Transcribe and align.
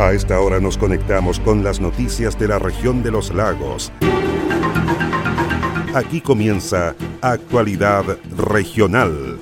A 0.00 0.14
esta 0.14 0.40
hora 0.40 0.60
nos 0.60 0.78
conectamos 0.78 1.38
con 1.40 1.62
las 1.62 1.78
noticias 1.78 2.38
de 2.38 2.48
la 2.48 2.58
región 2.58 3.02
de 3.02 3.10
los 3.10 3.34
lagos. 3.34 3.92
Aquí 5.94 6.22
comienza 6.22 6.94
Actualidad 7.20 8.16
Regional. 8.34 9.38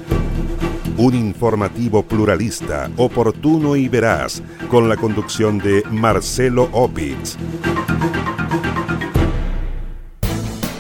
Un 0.97 1.15
informativo 1.15 2.03
pluralista, 2.03 2.91
oportuno 2.97 3.77
y 3.77 3.89
veraz, 3.89 4.43
con 4.69 4.89
la 4.89 4.97
conducción 4.97 5.59
de 5.59 5.85
Marcelo 5.93 6.69
Opitz. 6.73 7.37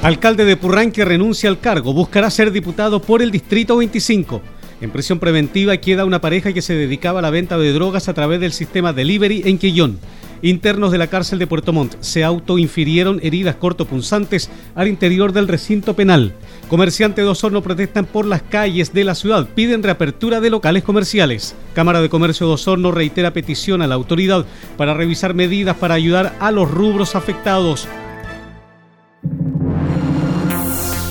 Alcalde 0.02 0.44
de 0.44 0.56
Purranque 0.56 1.04
renuncia 1.04 1.48
al 1.48 1.60
cargo, 1.60 1.92
buscará 1.92 2.30
ser 2.30 2.50
diputado 2.50 3.00
por 3.00 3.22
el 3.22 3.30
Distrito 3.30 3.76
25. 3.76 4.42
En 4.80 4.90
prisión 4.90 5.18
preventiva 5.18 5.76
queda 5.78 6.04
una 6.04 6.20
pareja 6.20 6.52
que 6.52 6.62
se 6.62 6.74
dedicaba 6.74 7.18
a 7.18 7.22
la 7.22 7.30
venta 7.30 7.58
de 7.58 7.72
drogas 7.72 8.08
a 8.08 8.14
través 8.14 8.40
del 8.40 8.52
sistema 8.52 8.92
delivery 8.92 9.42
en 9.44 9.58
Quillón. 9.58 9.98
Internos 10.40 10.92
de 10.92 10.98
la 10.98 11.08
cárcel 11.08 11.40
de 11.40 11.48
Puerto 11.48 11.72
Montt 11.72 11.96
se 12.00 12.22
autoinfirieron 12.22 13.18
heridas 13.24 13.56
cortopunzantes 13.56 14.50
al 14.76 14.86
interior 14.86 15.32
del 15.32 15.48
recinto 15.48 15.94
penal. 15.94 16.32
Comerciantes 16.68 17.24
de 17.24 17.28
Osorno 17.28 17.60
protestan 17.60 18.04
por 18.04 18.24
las 18.24 18.42
calles 18.42 18.92
de 18.92 19.02
la 19.02 19.16
ciudad, 19.16 19.48
piden 19.48 19.82
reapertura 19.82 20.40
de 20.40 20.50
locales 20.50 20.84
comerciales. 20.84 21.56
Cámara 21.74 22.00
de 22.00 22.08
Comercio 22.08 22.46
de 22.46 22.52
Osorno 22.52 22.92
reitera 22.92 23.32
petición 23.32 23.82
a 23.82 23.88
la 23.88 23.96
autoridad 23.96 24.46
para 24.76 24.94
revisar 24.94 25.34
medidas 25.34 25.76
para 25.76 25.94
ayudar 25.94 26.36
a 26.38 26.52
los 26.52 26.70
rubros 26.70 27.16
afectados. 27.16 27.88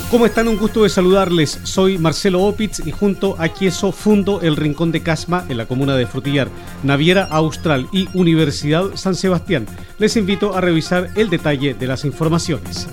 ¿Cómo 0.09 0.25
están? 0.25 0.47
Un 0.47 0.57
gusto 0.57 0.83
de 0.83 0.89
saludarles. 0.89 1.59
Soy 1.63 1.97
Marcelo 1.97 2.41
Opitz 2.43 2.79
y 2.85 2.91
junto 2.91 3.35
a 3.39 3.49
Quieso 3.49 3.91
fundo 3.91 4.39
el 4.41 4.55
Rincón 4.55 4.93
de 4.93 5.03
Casma 5.03 5.45
en 5.49 5.57
la 5.57 5.65
comuna 5.65 5.97
de 5.97 6.07
Frutillar, 6.07 6.47
Naviera 6.81 7.25
Austral 7.25 7.87
y 7.91 8.07
Universidad 8.13 8.95
San 8.95 9.15
Sebastián. 9.15 9.65
Les 9.99 10.15
invito 10.15 10.55
a 10.55 10.61
revisar 10.61 11.09
el 11.15 11.29
detalle 11.29 11.73
de 11.73 11.87
las 11.87 12.05
informaciones. 12.05 12.87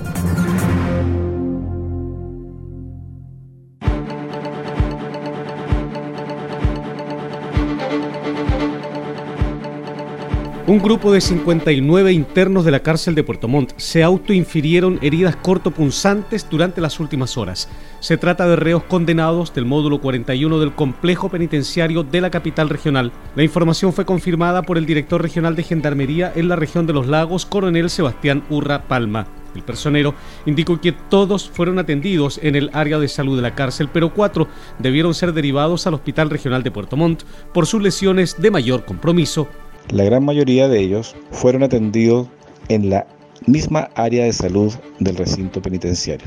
Un 10.74 10.82
grupo 10.82 11.12
de 11.12 11.20
59 11.20 12.12
internos 12.12 12.64
de 12.64 12.72
la 12.72 12.80
cárcel 12.80 13.14
de 13.14 13.22
Puerto 13.22 13.46
Montt 13.46 13.74
se 13.76 14.02
autoinfirieron 14.02 14.98
heridas 15.02 15.36
cortopunzantes 15.36 16.50
durante 16.50 16.80
las 16.80 16.98
últimas 16.98 17.36
horas. 17.36 17.68
Se 18.00 18.16
trata 18.16 18.48
de 18.48 18.56
reos 18.56 18.82
condenados 18.82 19.54
del 19.54 19.66
módulo 19.66 20.00
41 20.00 20.58
del 20.58 20.74
complejo 20.74 21.28
penitenciario 21.28 22.02
de 22.02 22.20
la 22.20 22.32
capital 22.32 22.68
regional. 22.68 23.12
La 23.36 23.44
información 23.44 23.92
fue 23.92 24.04
confirmada 24.04 24.62
por 24.62 24.76
el 24.76 24.84
director 24.84 25.22
regional 25.22 25.54
de 25.54 25.62
Gendarmería 25.62 26.32
en 26.34 26.48
la 26.48 26.56
región 26.56 26.88
de 26.88 26.92
los 26.92 27.06
lagos, 27.06 27.46
coronel 27.46 27.88
Sebastián 27.88 28.42
Urra 28.50 28.88
Palma. 28.88 29.28
El 29.54 29.62
personero 29.62 30.14
indicó 30.44 30.80
que 30.80 30.90
todos 30.90 31.48
fueron 31.48 31.78
atendidos 31.78 32.40
en 32.42 32.56
el 32.56 32.70
área 32.72 32.98
de 32.98 33.06
salud 33.06 33.36
de 33.36 33.42
la 33.42 33.54
cárcel, 33.54 33.88
pero 33.92 34.12
cuatro 34.12 34.48
debieron 34.80 35.14
ser 35.14 35.32
derivados 35.32 35.86
al 35.86 35.94
Hospital 35.94 36.30
Regional 36.30 36.64
de 36.64 36.72
Puerto 36.72 36.96
Montt 36.96 37.22
por 37.52 37.66
sus 37.66 37.80
lesiones 37.80 38.42
de 38.42 38.50
mayor 38.50 38.84
compromiso 38.84 39.46
la 39.90 40.04
gran 40.04 40.24
mayoría 40.24 40.68
de 40.68 40.80
ellos 40.80 41.14
fueron 41.30 41.62
atendidos 41.62 42.28
en 42.68 42.90
la 42.90 43.06
misma 43.46 43.90
área 43.94 44.24
de 44.24 44.32
salud 44.32 44.72
del 44.98 45.16
recinto 45.16 45.60
penitenciario. 45.60 46.26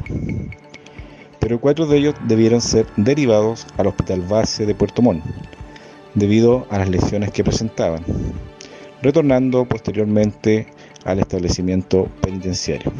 Pero 1.39 1.59
cuatro 1.59 1.85
de 1.87 1.97
ellos 1.97 2.15
debieron 2.27 2.61
ser 2.61 2.85
derivados 2.97 3.65
al 3.77 3.87
Hospital 3.87 4.21
Base 4.21 4.65
de 4.65 4.75
Puerto 4.75 5.01
Montt 5.01 5.23
debido 6.13 6.65
a 6.69 6.79
las 6.79 6.89
lesiones 6.89 7.31
que 7.31 7.43
presentaban, 7.43 8.03
retornando 9.01 9.65
posteriormente 9.65 10.67
al 11.05 11.19
establecimiento 11.19 12.07
penitenciario 12.21 12.91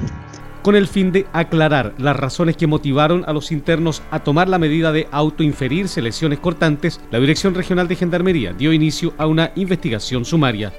con 0.67 0.75
el 0.75 0.89
fin 0.89 1.13
de 1.13 1.25
aclarar 1.31 1.93
las 1.97 2.17
razones 2.17 2.57
que 2.57 2.67
motivaron 2.67 3.23
a 3.25 3.31
los 3.31 3.53
internos 3.53 4.03
a 4.11 4.19
tomar 4.19 4.49
la 4.49 4.59
medida 4.59 4.91
de 4.91 5.07
autoinferirse 5.13 6.01
lesiones 6.01 6.39
cortantes, 6.39 6.99
la 7.09 7.21
Dirección 7.21 7.55
Regional 7.55 7.87
de 7.87 7.95
Gendarmería 7.95 8.51
dio 8.51 8.73
inicio 8.73 9.13
a 9.17 9.27
una 9.27 9.53
investigación 9.55 10.25
sumaria. 10.25 10.73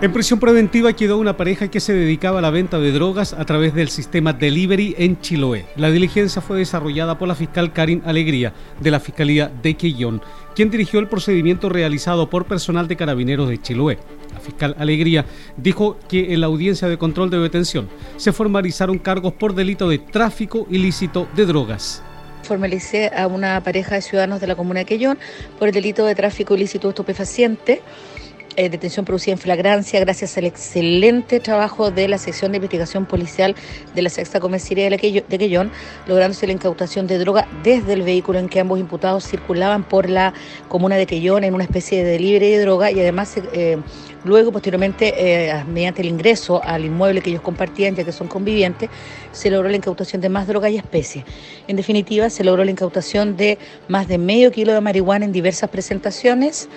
En 0.00 0.12
prisión 0.12 0.40
preventiva 0.40 0.94
quedó 0.94 1.18
una 1.18 1.36
pareja 1.36 1.68
que 1.68 1.80
se 1.80 1.92
dedicaba 1.92 2.38
a 2.38 2.42
la 2.42 2.48
venta 2.48 2.78
de 2.78 2.92
drogas 2.92 3.34
a 3.34 3.44
través 3.44 3.74
del 3.74 3.90
sistema 3.90 4.32
Delivery 4.32 4.94
en 4.96 5.20
Chiloé. 5.20 5.66
La 5.76 5.90
diligencia 5.90 6.40
fue 6.40 6.56
desarrollada 6.56 7.18
por 7.18 7.28
la 7.28 7.34
fiscal 7.34 7.74
Karin 7.74 8.02
Alegría 8.06 8.54
de 8.80 8.90
la 8.90 9.00
Fiscalía 9.00 9.52
de 9.62 9.74
Quillón, 9.74 10.22
quien 10.54 10.70
dirigió 10.70 10.98
el 10.98 11.08
procedimiento 11.08 11.68
realizado 11.68 12.30
por 12.30 12.46
personal 12.46 12.88
de 12.88 12.96
carabineros 12.96 13.50
de 13.50 13.60
Chiloé. 13.60 13.98
La 14.34 14.40
fiscal 14.40 14.74
Alegría 14.78 15.24
dijo 15.56 15.96
que 16.08 16.34
en 16.34 16.40
la 16.40 16.46
audiencia 16.46 16.88
de 16.88 16.98
control 16.98 17.30
de 17.30 17.38
detención 17.38 17.88
se 18.16 18.32
formalizaron 18.32 18.98
cargos 18.98 19.32
por 19.32 19.54
delito 19.54 19.88
de 19.88 19.98
tráfico 19.98 20.66
ilícito 20.70 21.28
de 21.36 21.46
drogas. 21.46 22.02
Formalicé 22.42 23.10
a 23.16 23.26
una 23.26 23.62
pareja 23.62 23.94
de 23.94 24.02
ciudadanos 24.02 24.40
de 24.40 24.46
la 24.46 24.56
comuna 24.56 24.80
de 24.80 24.86
Quillón 24.86 25.18
por 25.58 25.68
el 25.68 25.74
delito 25.74 26.04
de 26.04 26.14
tráfico 26.14 26.54
ilícito 26.54 26.88
de 26.88 26.90
estupefaciente 26.90 27.80
eh, 28.56 28.68
detención 28.68 29.04
producida 29.04 29.32
en 29.32 29.38
flagrancia 29.38 30.00
gracias 30.00 30.36
al 30.38 30.44
excelente 30.44 31.40
trabajo 31.40 31.90
de 31.90 32.08
la 32.08 32.18
sección 32.18 32.52
de 32.52 32.56
investigación 32.56 33.06
policial 33.06 33.54
de 33.94 34.02
la 34.02 34.10
sexta 34.10 34.40
comisaría 34.40 34.88
de, 34.88 34.98
Quellón, 34.98 35.70
lográndose 36.06 36.46
la 36.46 36.52
incautación 36.52 37.06
de 37.06 37.18
droga 37.18 37.48
desde 37.62 37.94
el 37.94 38.02
vehículo 38.02 38.38
en 38.38 38.48
que 38.48 38.60
ambos 38.60 38.78
imputados 38.78 39.26
circulaban 39.26 39.84
por 39.84 40.08
la 40.08 40.34
comuna 40.68 40.96
de 40.96 41.06
Quellón 41.06 41.44
en 41.44 41.54
una 41.54 41.64
especie 41.64 42.04
de 42.04 42.18
libre 42.18 42.50
de 42.50 42.60
droga 42.60 42.90
y 42.90 43.00
además 43.00 43.34
eh, 43.52 43.78
luego 44.24 44.52
posteriormente 44.52 45.14
eh, 45.16 45.64
mediante 45.64 46.02
el 46.02 46.08
ingreso 46.08 46.62
al 46.62 46.84
inmueble 46.84 47.20
que 47.20 47.30
ellos 47.30 47.42
compartían 47.42 47.94
ya 47.96 48.04
que 48.04 48.12
son 48.12 48.28
convivientes 48.28 48.88
se 49.32 49.50
logró 49.50 49.68
la 49.68 49.76
incautación 49.76 50.22
de 50.22 50.28
más 50.28 50.46
droga 50.46 50.70
y 50.70 50.76
especies. 50.76 51.24
En 51.66 51.76
definitiva 51.76 52.30
se 52.30 52.44
logró 52.44 52.64
la 52.64 52.70
incautación 52.70 53.36
de 53.36 53.58
más 53.88 54.06
de 54.08 54.18
medio 54.18 54.52
kilo 54.52 54.72
de 54.72 54.80
marihuana 54.80 55.24
en 55.24 55.32
diversas 55.32 55.70
presentaciones 55.70 56.68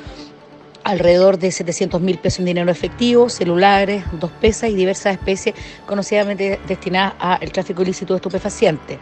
alrededor 0.88 1.38
de 1.38 1.52
700 1.52 2.00
mil 2.00 2.18
pesos 2.18 2.40
en 2.40 2.46
dinero 2.46 2.72
efectivo, 2.72 3.28
celulares, 3.28 4.06
dos 4.14 4.32
pesas 4.32 4.70
y 4.70 4.76
diversas 4.76 5.16
especies 5.16 5.54
conocidamente 5.86 6.62
destinadas 6.66 7.14
al 7.20 7.52
tráfico 7.52 7.82
ilícito 7.82 8.14
de 8.14 8.20
estupefacientes. 8.20 8.98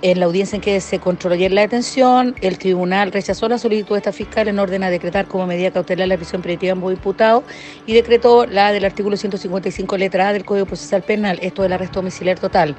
En 0.00 0.20
la 0.20 0.26
audiencia 0.26 0.54
en 0.54 0.62
que 0.62 0.80
se 0.80 1.00
controló 1.00 1.34
ayer 1.34 1.50
la 1.50 1.62
detención, 1.62 2.36
el 2.40 2.56
tribunal 2.56 3.10
rechazó 3.10 3.48
la 3.48 3.58
solicitud 3.58 3.96
de 3.96 3.98
esta 3.98 4.12
fiscal 4.12 4.46
en 4.46 4.60
orden 4.60 4.84
a 4.84 4.90
decretar 4.90 5.26
como 5.26 5.44
medida 5.44 5.72
cautelar 5.72 6.06
la 6.06 6.16
prisión 6.16 6.40
preventiva 6.40 6.70
en 6.70 6.78
ambos 6.78 6.92
imputados 6.92 7.42
y 7.84 7.94
decretó 7.94 8.46
la 8.46 8.70
del 8.70 8.84
artículo 8.84 9.16
155 9.16 9.96
letra 9.96 10.28
A 10.28 10.32
del 10.32 10.44
Código 10.44 10.66
Procesal 10.66 11.02
Penal, 11.02 11.40
esto 11.42 11.62
del 11.62 11.72
arresto 11.72 11.98
domiciliar 11.98 12.38
total. 12.38 12.76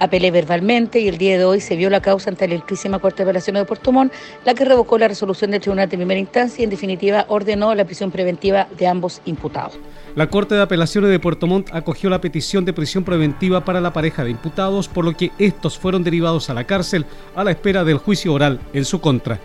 Apelé 0.00 0.30
verbalmente 0.30 1.00
y 1.00 1.08
el 1.08 1.18
día 1.18 1.38
de 1.38 1.44
hoy 1.44 1.60
se 1.60 1.74
vio 1.74 1.90
la 1.90 2.00
causa 2.00 2.30
ante 2.30 2.46
la 2.46 2.54
ilísima 2.54 3.00
Corte 3.00 3.18
de 3.18 3.30
Apelaciones 3.30 3.62
de 3.62 3.66
Puerto 3.66 3.90
Montt, 3.90 4.12
la 4.44 4.54
que 4.54 4.64
revocó 4.64 4.96
la 4.96 5.08
resolución 5.08 5.50
del 5.50 5.60
Tribunal 5.60 5.88
de 5.88 5.96
Primera 5.96 6.20
Instancia 6.20 6.62
y 6.62 6.64
en 6.64 6.70
definitiva 6.70 7.24
ordenó 7.28 7.74
la 7.74 7.84
prisión 7.84 8.10
preventiva 8.10 8.68
de 8.78 8.86
ambos 8.86 9.20
imputados. 9.24 9.78
La 10.14 10.28
Corte 10.28 10.54
de 10.54 10.62
Apelaciones 10.62 11.10
de 11.10 11.18
Puerto 11.18 11.46
Montt 11.46 11.70
acogió 11.72 12.10
la 12.10 12.20
petición 12.20 12.64
de 12.64 12.72
prisión 12.72 13.04
preventiva 13.04 13.64
para 13.64 13.80
la 13.80 13.92
pareja 13.92 14.22
de 14.22 14.30
imputados, 14.30 14.88
por 14.88 15.04
lo 15.04 15.16
que 15.16 15.32
estos 15.38 15.78
fueron 15.78 16.04
derivados 16.04 16.48
a 16.48 16.54
la 16.54 16.64
cárcel 16.64 17.04
a 17.34 17.42
la 17.42 17.50
espera 17.50 17.82
del 17.84 17.98
juicio 17.98 18.32
oral 18.32 18.60
en 18.72 18.84
su 18.84 19.00
contra. 19.00 19.40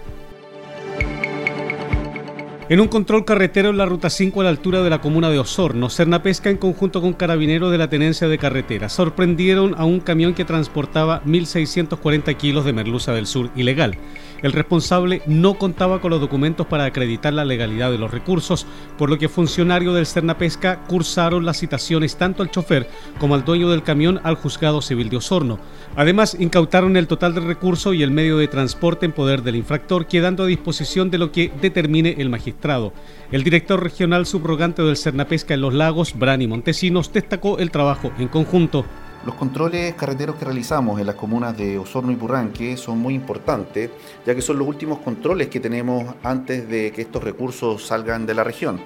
En 2.73 2.79
un 2.79 2.87
control 2.87 3.23
carretero 3.23 3.69
en 3.69 3.77
la 3.77 3.85
ruta 3.85 4.09
5 4.09 4.41
a 4.41 4.45
la 4.45 4.49
altura 4.49 4.81
de 4.81 4.89
la 4.89 4.99
comuna 4.99 5.29
de 5.29 5.37
Osorno, 5.37 5.89
Pesca 6.23 6.49
en 6.49 6.57
conjunto 6.57 7.01
con 7.01 7.13
carabineros 7.13 7.71
de 7.71 7.77
la 7.77 7.87
tenencia 7.87 8.27
de 8.27 8.39
carretera 8.39 8.89
sorprendieron 8.89 9.75
a 9.77 9.85
un 9.85 9.99
camión 9.99 10.33
que 10.33 10.43
transportaba 10.43 11.21
1.640 11.23 12.35
kilos 12.35 12.65
de 12.65 12.73
merluza 12.73 13.13
del 13.13 13.27
sur 13.27 13.51
ilegal. 13.55 13.99
El 14.43 14.51
responsable 14.51 15.21
no 15.25 15.53
contaba 15.55 16.01
con 16.01 16.11
los 16.11 16.19
documentos 16.19 16.67
para 16.67 16.83
acreditar 16.83 17.33
la 17.33 17.45
legalidad 17.45 17.89
de 17.89 17.97
los 17.97 18.11
recursos, 18.11 18.67
por 18.97 19.09
lo 19.09 19.17
que 19.17 19.29
funcionarios 19.29 19.95
del 19.95 20.05
Cernapesca 20.05 20.83
cursaron 20.83 21.45
las 21.45 21.57
citaciones 21.57 22.17
tanto 22.17 22.43
al 22.43 22.51
chofer 22.51 22.89
como 23.19 23.35
al 23.35 23.45
dueño 23.45 23.69
del 23.69 23.83
camión 23.83 24.19
al 24.23 24.35
juzgado 24.35 24.81
civil 24.81 25.09
de 25.09 25.17
Osorno. 25.17 25.59
Además, 25.95 26.35
incautaron 26.37 26.97
el 26.97 27.07
total 27.07 27.33
del 27.33 27.45
recurso 27.45 27.93
y 27.93 28.03
el 28.03 28.11
medio 28.11 28.37
de 28.37 28.49
transporte 28.49 29.05
en 29.05 29.13
poder 29.13 29.43
del 29.43 29.55
infractor, 29.55 30.07
quedando 30.07 30.43
a 30.43 30.47
disposición 30.47 31.09
de 31.09 31.19
lo 31.19 31.31
que 31.31 31.49
determine 31.61 32.15
el 32.17 32.29
magistrado. 32.29 32.91
El 33.31 33.45
director 33.45 33.81
regional 33.81 34.25
subrogante 34.25 34.83
del 34.83 34.97
Cernapesca 34.97 35.53
en 35.53 35.61
los 35.61 35.73
lagos, 35.73 36.19
Brani 36.19 36.47
Montesinos, 36.47 37.13
destacó 37.13 37.59
el 37.59 37.71
trabajo 37.71 38.11
en 38.19 38.27
conjunto. 38.27 38.85
Los 39.25 39.35
controles 39.35 39.93
carreteros 39.93 40.35
que 40.35 40.43
realizamos 40.43 40.99
en 40.99 41.05
las 41.05 41.15
comunas 41.15 41.55
de 41.55 41.77
Osorno 41.77 42.11
y 42.11 42.15
Purranque 42.17 42.75
son 42.75 42.99
muy 42.99 43.13
importantes, 43.13 43.89
ya 44.25 44.35
que 44.35 44.41
son 44.41 44.59
los 44.59 44.67
últimos 44.67 44.99
controles 44.99 45.47
que 45.47 45.61
tenemos 45.61 46.13
antes 46.23 46.67
de 46.67 46.91
que 46.91 47.03
estos 47.03 47.23
recursos 47.23 47.87
salgan 47.87 48.25
de 48.25 48.33
la 48.33 48.43
región. 48.43 48.81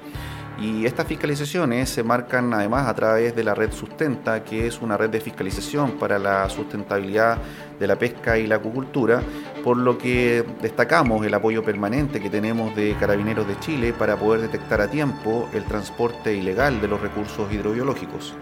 Y 0.60 0.88
estas 0.88 1.06
fiscalizaciones 1.06 1.90
se 1.90 2.04
marcan 2.04 2.52
además 2.54 2.88
a 2.88 2.96
través 2.96 3.36
de 3.36 3.44
la 3.44 3.54
red 3.54 3.72
Sustenta, 3.72 4.44
que 4.44 4.66
es 4.66 4.82
una 4.82 4.98
red 4.98 5.10
de 5.10 5.22
fiscalización 5.22 5.92
para 5.94 6.18
la 6.18 6.50
sustentabilidad 6.50 7.38
de 7.80 7.86
la 7.86 7.96
pesca 7.96 8.40
y 8.40 8.48
la 8.48 8.56
acuicultura, 8.56 9.22
por 9.64 9.78
lo 9.78 10.00
que 10.00 10.44
destacamos 10.62 11.26
el 11.26 11.34
apoyo 11.34 11.64
permanente 11.64 12.20
que 12.20 12.30
tenemos 12.30 12.76
de 12.76 12.94
Carabineros 13.00 13.48
de 13.48 13.58
Chile 13.60 13.94
para 13.94 14.18
poder 14.18 14.42
detectar 14.42 14.82
a 14.82 14.90
tiempo 14.90 15.48
el 15.54 15.64
transporte 15.66 16.36
ilegal 16.36 16.82
de 16.82 16.88
los 16.88 17.00
recursos 17.02 17.54
hidrobiológicos. 17.54 18.34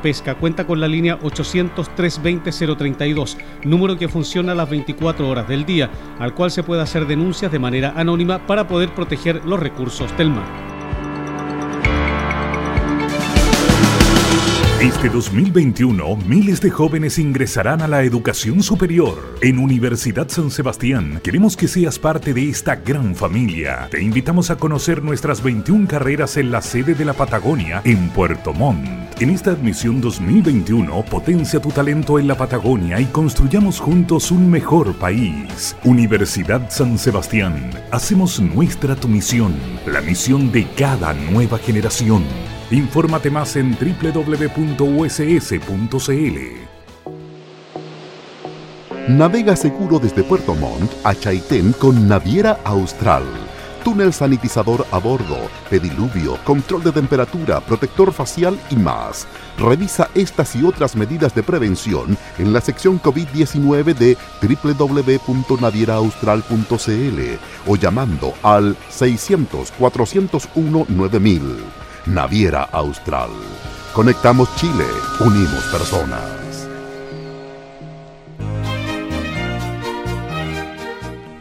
Pesca 0.00 0.36
cuenta 0.36 0.66
con 0.66 0.80
la 0.80 0.88
línea 0.88 1.20
800-320-032, 1.20 3.36
número 3.64 3.98
que 3.98 4.08
funciona 4.08 4.52
a 4.52 4.54
las 4.54 4.70
24 4.70 5.28
horas 5.28 5.46
del 5.46 5.66
día, 5.66 5.90
al 6.18 6.34
cual 6.34 6.50
se 6.50 6.62
puede 6.62 6.80
hacer 6.80 7.06
denuncias 7.06 7.52
de 7.52 7.58
manera 7.58 7.92
anónima 7.96 8.46
para 8.46 8.66
poder 8.66 8.94
proteger 8.94 9.44
los 9.44 9.60
recursos 9.60 10.16
del 10.16 10.30
mar. 10.30 10.69
Este 14.80 15.10
2021, 15.10 16.16
miles 16.26 16.62
de 16.62 16.70
jóvenes 16.70 17.18
ingresarán 17.18 17.82
a 17.82 17.86
la 17.86 18.02
educación 18.02 18.62
superior. 18.62 19.36
En 19.42 19.58
Universidad 19.58 20.26
San 20.30 20.50
Sebastián, 20.50 21.20
queremos 21.22 21.54
que 21.54 21.68
seas 21.68 21.98
parte 21.98 22.32
de 22.32 22.48
esta 22.48 22.76
gran 22.76 23.14
familia. 23.14 23.88
Te 23.90 24.02
invitamos 24.02 24.50
a 24.50 24.56
conocer 24.56 25.02
nuestras 25.02 25.42
21 25.42 25.86
carreras 25.86 26.38
en 26.38 26.50
la 26.50 26.62
sede 26.62 26.94
de 26.94 27.04
la 27.04 27.12
Patagonia, 27.12 27.82
en 27.84 28.08
Puerto 28.08 28.54
Montt. 28.54 28.88
En 29.20 29.28
esta 29.28 29.50
admisión 29.50 30.00
2021, 30.00 31.04
potencia 31.04 31.60
tu 31.60 31.68
talento 31.68 32.18
en 32.18 32.26
la 32.26 32.38
Patagonia 32.38 32.98
y 32.98 33.04
construyamos 33.04 33.80
juntos 33.80 34.30
un 34.30 34.50
mejor 34.50 34.94
país. 34.94 35.76
Universidad 35.84 36.70
San 36.70 36.96
Sebastián, 36.96 37.70
hacemos 37.90 38.40
nuestra 38.40 38.96
tu 38.96 39.08
misión, 39.08 39.52
la 39.84 40.00
misión 40.00 40.50
de 40.50 40.66
cada 40.74 41.12
nueva 41.12 41.58
generación. 41.58 42.24
Infórmate 42.70 43.30
más 43.30 43.56
en 43.56 43.76
www.uss.cl. 43.76 44.30
Navega 49.08 49.56
seguro 49.56 49.98
desde 49.98 50.22
Puerto 50.22 50.54
Montt 50.54 50.92
a 51.02 51.16
Chaitén 51.16 51.72
con 51.72 52.06
Naviera 52.06 52.60
Austral. 52.62 53.24
Túnel 53.82 54.12
sanitizador 54.12 54.86
a 54.92 54.98
bordo, 54.98 55.50
pediluvio, 55.68 56.38
control 56.44 56.84
de 56.84 56.92
temperatura, 56.92 57.58
protector 57.60 58.12
facial 58.12 58.56
y 58.70 58.76
más. 58.76 59.26
Revisa 59.58 60.08
estas 60.14 60.54
y 60.54 60.64
otras 60.64 60.94
medidas 60.94 61.34
de 61.34 61.42
prevención 61.42 62.16
en 62.38 62.52
la 62.52 62.60
sección 62.60 63.00
COVID-19 63.00 63.94
de 63.94 64.16
www.navieraaustral.cl 64.42 67.20
o 67.66 67.76
llamando 67.76 68.34
al 68.42 68.76
600 68.90 69.72
401 69.72 70.86
9000. 70.88 71.89
Naviera 72.06 72.68
Austral. 72.72 73.30
Conectamos 73.92 74.48
Chile, 74.56 74.86
unimos 75.20 75.64
personas. 75.70 76.39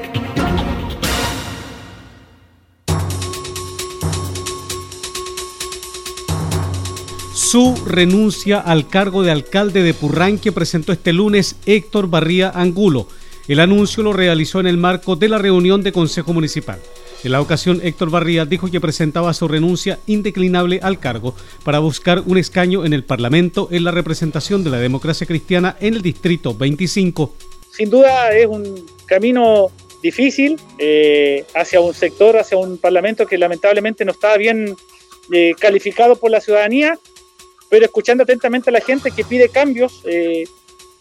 Su 7.32 7.82
renuncia 7.86 8.60
al 8.60 8.86
cargo 8.88 9.22
de 9.22 9.30
alcalde 9.30 9.82
de 9.82 9.94
Purranque 9.94 10.52
presentó 10.52 10.92
este 10.92 11.14
lunes 11.14 11.56
Héctor 11.64 12.08
Barría 12.10 12.50
Angulo. 12.50 13.08
El 13.48 13.60
anuncio 13.60 14.02
lo 14.02 14.12
realizó 14.12 14.60
en 14.60 14.66
el 14.66 14.76
marco 14.76 15.16
de 15.16 15.30
la 15.30 15.38
reunión 15.38 15.82
de 15.82 15.92
Consejo 15.92 16.34
Municipal. 16.34 16.78
En 17.24 17.32
la 17.32 17.40
ocasión, 17.40 17.80
Héctor 17.82 18.10
Barría 18.10 18.44
dijo 18.44 18.70
que 18.70 18.82
presentaba 18.82 19.32
su 19.32 19.48
renuncia 19.48 19.98
indeclinable 20.06 20.80
al 20.82 21.00
cargo 21.00 21.34
para 21.64 21.78
buscar 21.78 22.22
un 22.26 22.36
escaño 22.36 22.84
en 22.84 22.92
el 22.92 23.02
Parlamento 23.02 23.68
en 23.70 23.84
la 23.84 23.92
representación 23.92 24.62
de 24.62 24.68
la 24.68 24.76
democracia 24.76 25.26
cristiana 25.26 25.74
en 25.80 25.94
el 25.94 26.02
Distrito 26.02 26.54
25. 26.54 27.34
Sin 27.70 27.88
duda 27.88 28.30
es 28.36 28.46
un 28.46 28.86
camino 29.06 29.70
difícil 30.02 30.60
eh, 30.78 31.46
hacia 31.54 31.80
un 31.80 31.94
sector, 31.94 32.36
hacia 32.36 32.58
un 32.58 32.76
Parlamento 32.76 33.26
que 33.26 33.38
lamentablemente 33.38 34.04
no 34.04 34.12
está 34.12 34.36
bien 34.36 34.76
eh, 35.32 35.54
calificado 35.58 36.16
por 36.16 36.30
la 36.30 36.42
ciudadanía, 36.42 36.98
pero 37.70 37.86
escuchando 37.86 38.24
atentamente 38.24 38.68
a 38.68 38.72
la 38.74 38.82
gente 38.82 39.10
que 39.10 39.24
pide 39.24 39.48
cambios, 39.48 40.02
eh, 40.04 40.44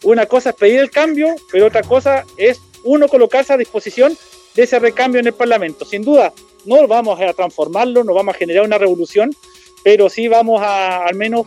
una 0.03 0.25
cosa 0.25 0.51
es 0.51 0.55
pedir 0.55 0.79
el 0.79 0.89
cambio, 0.89 1.35
pero 1.51 1.67
otra 1.67 1.81
cosa 1.81 2.23
es 2.37 2.61
uno 2.85 3.09
colocarse 3.09 3.51
a 3.51 3.57
disposición 3.57 4.17
de 4.55 4.63
ese 4.63 4.79
recambio 4.79 5.19
en 5.19 5.27
el 5.27 5.33
Parlamento. 5.33 5.85
Sin 5.85 6.03
duda, 6.03 6.33
no 6.65 6.87
vamos 6.87 7.19
a 7.19 7.33
transformarlo, 7.33 8.03
no 8.03 8.13
vamos 8.13 8.35
a 8.35 8.37
generar 8.37 8.63
una 8.63 8.77
revolución, 8.77 9.31
pero 9.83 10.09
sí 10.09 10.27
vamos 10.27 10.61
a 10.61 11.05
al 11.05 11.15
menos 11.15 11.45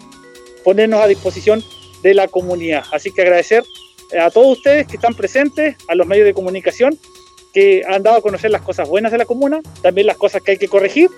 ponernos 0.65 1.01
a 1.01 1.07
disposición 1.07 1.63
de 2.03 2.15
la 2.15 2.29
comunidad. 2.29 2.85
Así 2.93 3.11
que 3.13 3.23
agradecer 3.23 3.65
a 4.21 4.31
todos 4.31 4.59
ustedes 4.59 4.87
que 4.87 4.97
están 4.97 5.15
presentes, 5.15 5.77
a 5.89 5.95
los 5.95 6.07
medios 6.07 6.27
de 6.27 6.35
comunicación 6.35 6.99
que 7.53 7.83
han 7.89 8.03
dado 8.03 8.19
a 8.19 8.23
conocer 8.23 8.51
las 8.51 8.61
cosas 8.61 8.89
buenas 8.89 9.13
de 9.13 9.19
la 9.19 9.25
comuna, 9.25 9.63
también 9.81 10.07
las 10.07 10.19
cosas 10.19 10.43
que 10.43 10.53
hay 10.53 10.59
que 10.59 10.69
corregir, 10.69 11.09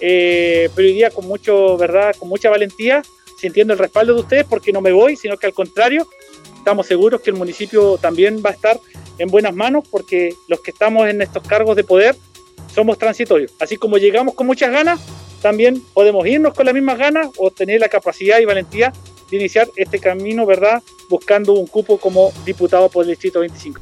eh, 0.00 0.68
pero 0.74 0.88
hoy 0.88 0.94
día 0.94 1.10
con 1.10 1.26
mucho, 1.26 1.78
verdad, 1.78 2.14
con 2.18 2.28
mucha 2.28 2.50
valentía, 2.50 3.02
sintiendo 3.40 3.72
el 3.72 3.78
respaldo 3.78 4.12
de 4.14 4.20
ustedes, 4.20 4.44
porque 4.44 4.72
no 4.72 4.82
me 4.82 4.92
voy, 4.92 5.16
sino 5.16 5.38
que 5.38 5.46
al 5.46 5.54
contrario, 5.54 6.06
estamos 6.66 6.88
seguros 6.88 7.20
que 7.20 7.30
el 7.30 7.36
municipio 7.36 7.96
también 7.96 8.42
va 8.44 8.50
a 8.50 8.52
estar 8.52 8.80
en 9.18 9.28
buenas 9.28 9.54
manos 9.54 9.84
porque 9.88 10.34
los 10.48 10.60
que 10.60 10.72
estamos 10.72 11.08
en 11.08 11.22
estos 11.22 11.46
cargos 11.46 11.76
de 11.76 11.84
poder 11.84 12.16
somos 12.74 12.98
transitorios. 12.98 13.52
Así 13.60 13.76
como 13.76 13.98
llegamos 13.98 14.34
con 14.34 14.48
muchas 14.48 14.72
ganas, 14.72 14.98
también 15.40 15.80
podemos 15.94 16.26
irnos 16.26 16.54
con 16.54 16.66
las 16.66 16.74
mismas 16.74 16.98
ganas 16.98 17.28
o 17.36 17.52
tener 17.52 17.78
la 17.78 17.88
capacidad 17.88 18.40
y 18.40 18.46
valentía 18.46 18.92
de 19.30 19.36
iniciar 19.36 19.68
este 19.76 20.00
camino, 20.00 20.44
¿verdad? 20.44 20.82
Buscando 21.08 21.52
un 21.52 21.68
cupo 21.68 21.98
como 21.98 22.32
diputado 22.44 22.88
por 22.88 23.04
el 23.04 23.10
Distrito 23.10 23.38
25. 23.38 23.80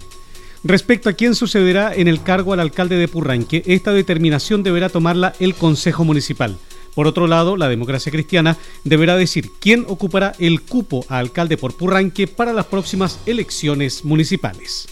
Respecto 0.63 1.09
a 1.09 1.15
quién 1.15 1.35
sucederá 1.35 1.95
en 1.95 2.07
el 2.07 2.23
cargo 2.23 2.53
al 2.53 2.61
alcalde 2.61 2.97
de 2.97 3.09
Purranque, 3.09 3.63
esta 3.65 3.95
determinación 3.95 4.63
deberá 4.63 4.91
tomarla 4.91 5.33
el 5.41 5.55
Consejo 5.55 6.05
Municipal. 6.05 6.59
Por 6.95 7.07
otro 7.07 7.27
lado, 7.27 7.57
la 7.57 7.69
democracia 7.69 8.13
cristiana 8.13 8.57
deberá 8.85 9.17
decir 9.17 9.51
quién 9.61 9.85
ocupará 9.89 10.35
el 10.39 10.63
cupo 10.63 11.05
a 11.09 11.19
alcalde 11.19 11.57
por 11.57 11.77
Purranque 11.77 12.27
para 12.27 12.53
las 12.53 12.67
próximas 12.67 13.19
elecciones 13.27 14.05
municipales. 14.05 14.89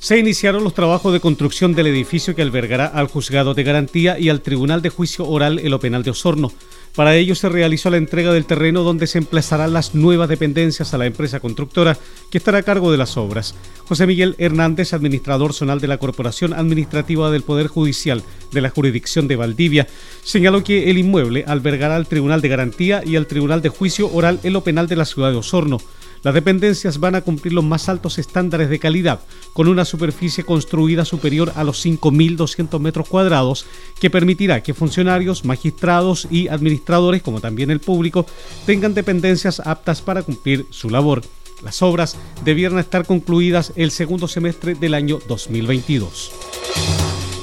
Se 0.00 0.18
iniciaron 0.18 0.64
los 0.64 0.72
trabajos 0.72 1.12
de 1.12 1.20
construcción 1.20 1.74
del 1.74 1.86
edificio 1.86 2.34
que 2.34 2.40
albergará 2.40 2.86
al 2.86 3.06
juzgado 3.06 3.52
de 3.52 3.64
garantía 3.64 4.18
y 4.18 4.30
al 4.30 4.40
Tribunal 4.40 4.80
de 4.80 4.88
Juicio 4.88 5.28
Oral 5.28 5.58
en 5.58 5.70
lo 5.70 5.78
Penal 5.78 6.02
de 6.02 6.10
Osorno. 6.10 6.50
Para 6.96 7.16
ello 7.16 7.34
se 7.34 7.50
realizó 7.50 7.90
la 7.90 7.98
entrega 7.98 8.32
del 8.32 8.46
terreno 8.46 8.82
donde 8.82 9.06
se 9.06 9.18
emplazarán 9.18 9.74
las 9.74 9.94
nuevas 9.94 10.30
dependencias 10.30 10.94
a 10.94 10.98
la 10.98 11.04
empresa 11.04 11.38
constructora 11.38 11.98
que 12.30 12.38
estará 12.38 12.58
a 12.58 12.62
cargo 12.62 12.90
de 12.90 12.96
las 12.96 13.18
obras. 13.18 13.54
José 13.84 14.06
Miguel 14.06 14.36
Hernández, 14.38 14.94
administrador 14.94 15.52
zonal 15.52 15.80
de 15.80 15.88
la 15.88 15.98
Corporación 15.98 16.54
Administrativa 16.54 17.30
del 17.30 17.42
Poder 17.42 17.66
Judicial 17.66 18.22
de 18.52 18.60
la 18.62 18.70
jurisdicción 18.70 19.28
de 19.28 19.36
Valdivia, 19.36 19.86
señaló 20.24 20.64
que 20.64 20.90
el 20.90 20.96
inmueble 20.96 21.44
albergará 21.46 21.96
al 21.96 22.06
Tribunal 22.06 22.40
de 22.40 22.48
Garantía 22.48 23.02
y 23.04 23.16
al 23.16 23.26
Tribunal 23.26 23.60
de 23.60 23.68
Juicio 23.68 24.10
Oral 24.10 24.40
en 24.44 24.54
lo 24.54 24.64
Penal 24.64 24.88
de 24.88 24.96
la 24.96 25.04
ciudad 25.04 25.30
de 25.30 25.36
Osorno. 25.36 25.78
Las 26.22 26.34
dependencias 26.34 27.00
van 27.00 27.14
a 27.14 27.22
cumplir 27.22 27.54
los 27.54 27.64
más 27.64 27.88
altos 27.88 28.18
estándares 28.18 28.68
de 28.68 28.78
calidad, 28.78 29.20
con 29.54 29.68
una 29.68 29.86
superficie 29.86 30.44
construida 30.44 31.04
superior 31.04 31.52
a 31.56 31.64
los 31.64 31.84
5.200 31.84 32.78
metros 32.78 33.08
cuadrados, 33.08 33.64
que 33.98 34.10
permitirá 34.10 34.62
que 34.62 34.74
funcionarios, 34.74 35.44
magistrados 35.44 36.28
y 36.30 36.48
administradores, 36.48 37.22
como 37.22 37.40
también 37.40 37.70
el 37.70 37.80
público, 37.80 38.26
tengan 38.66 38.92
dependencias 38.92 39.60
aptas 39.60 40.02
para 40.02 40.22
cumplir 40.22 40.66
su 40.70 40.90
labor. 40.90 41.22
Las 41.62 41.82
obras 41.82 42.16
debieran 42.44 42.78
estar 42.78 43.06
concluidas 43.06 43.72
el 43.76 43.90
segundo 43.90 44.28
semestre 44.28 44.74
del 44.74 44.94
año 44.94 45.18
2022. 45.26 46.32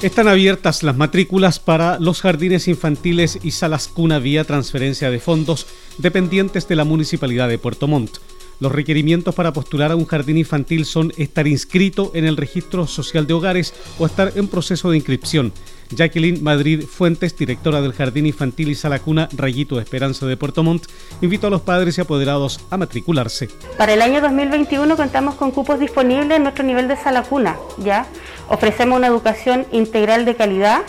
Están 0.03 0.27
abiertas 0.27 0.83
las 0.83 0.95
matrículas 0.95 1.59
para 1.59 1.99
los 1.99 2.21
jardines 2.21 2.67
infantiles 2.67 3.39
y 3.41 3.49
salas 3.51 3.87
cuna 3.87 4.19
vía 4.19 4.43
transferencia 4.43 5.09
de 5.09 5.19
fondos 5.19 5.65
dependientes 5.97 6.67
de 6.67 6.75
la 6.75 6.83
Municipalidad 6.83 7.49
de 7.49 7.57
Puerto 7.57 7.87
Montt. 7.87 8.17
Los 8.59 8.71
requerimientos 8.71 9.35
para 9.35 9.53
postular 9.53 9.91
a 9.91 9.95
un 9.95 10.05
jardín 10.05 10.37
infantil 10.37 10.85
son 10.85 11.13
estar 11.17 11.47
inscrito 11.47 12.11
en 12.15 12.25
el 12.25 12.37
registro 12.37 12.87
social 12.87 13.27
de 13.27 13.33
hogares 13.33 13.73
o 13.99 14.05
estar 14.05 14.31
en 14.35 14.47
proceso 14.47 14.89
de 14.89 14.97
inscripción. 14.97 15.53
Jacqueline 15.89 16.43
Madrid 16.43 16.83
Fuentes, 16.83 17.37
directora 17.37 17.81
del 17.81 17.93
Jardín 17.93 18.25
Infantil 18.25 18.69
y 18.69 18.75
Sala 18.75 18.99
Cuna 18.99 19.29
Rayito 19.31 19.75
de 19.75 19.83
Esperanza 19.83 20.25
de 20.25 20.35
Puerto 20.35 20.63
Montt, 20.63 20.87
invitó 21.21 21.47
a 21.47 21.49
los 21.49 21.61
padres 21.61 21.97
y 21.97 22.01
apoderados 22.01 22.59
a 22.69 22.77
matricularse. 22.77 23.49
Para 23.77 23.93
el 23.93 24.01
año 24.01 24.21
2021 24.21 24.97
contamos 24.97 25.35
con 25.35 25.51
cupos 25.51 25.79
disponibles 25.79 26.37
en 26.37 26.43
nuestro 26.43 26.65
nivel 26.65 26.87
de 26.87 26.97
Sala 26.97 27.23
Cuna, 27.23 27.55
¿ya? 27.77 28.05
Ofrecemos 28.49 28.97
una 28.97 29.07
educación 29.07 29.65
integral 29.71 30.25
de 30.25 30.35
calidad 30.35 30.81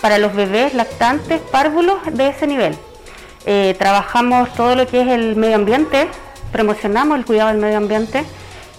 para 0.00 0.18
los 0.18 0.34
bebés, 0.34 0.74
lactantes, 0.74 1.40
párvulos 1.40 1.98
de 2.12 2.28
ese 2.28 2.46
nivel. 2.46 2.76
Eh, 3.46 3.74
trabajamos 3.78 4.52
todo 4.54 4.74
lo 4.74 4.86
que 4.86 5.02
es 5.02 5.08
el 5.08 5.36
medio 5.36 5.56
ambiente, 5.56 6.08
promocionamos 6.54 7.18
el 7.18 7.24
cuidado 7.24 7.48
del 7.48 7.58
medio 7.58 7.78
ambiente 7.78 8.24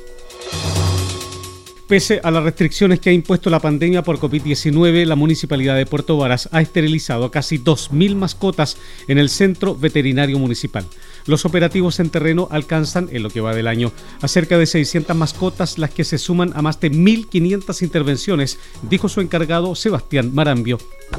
Pese 1.88 2.21
a 2.23 2.30
las 2.30 2.45
restricciones 2.45 3.00
que 3.00 3.09
ha 3.09 3.14
impuesto 3.14 3.49
la 3.49 3.61
pandemia 3.61 4.02
por 4.02 4.18
COVID-19, 4.18 5.07
la 5.07 5.16
Municipalidad 5.16 5.75
de 5.75 5.87
Puerto 5.87 6.18
Varas 6.18 6.47
ha 6.52 6.61
esterilizado 6.61 7.30
casi 7.30 7.59
2.000 7.59 8.14
mascotas 8.14 8.76
en 9.09 9.16
el 9.16 9.30
Centro 9.30 9.75
Veterinario 9.75 10.38
Municipal. 10.38 10.85
Los 11.25 11.47
operativos 11.47 11.99
en 11.99 12.11
terreno 12.11 12.47
alcanzan, 12.50 13.09
en 13.11 13.23
lo 13.23 13.30
que 13.30 13.40
va 13.40 13.54
del 13.54 13.66
año, 13.66 13.90
a 14.21 14.28
cerca 14.28 14.59
de 14.59 14.66
600 14.66 15.16
mascotas, 15.16 15.78
las 15.78 15.88
que 15.88 16.04
se 16.04 16.18
suman 16.18 16.52
a 16.54 16.61
más 16.61 16.78
de 16.78 16.92
1.500 16.92 17.80
intervenciones, 17.80 18.59
dijo 18.83 19.09
su 19.09 19.23
encargado 19.23 19.75
Sebastián 19.75 20.35
Marambio. 20.35 20.76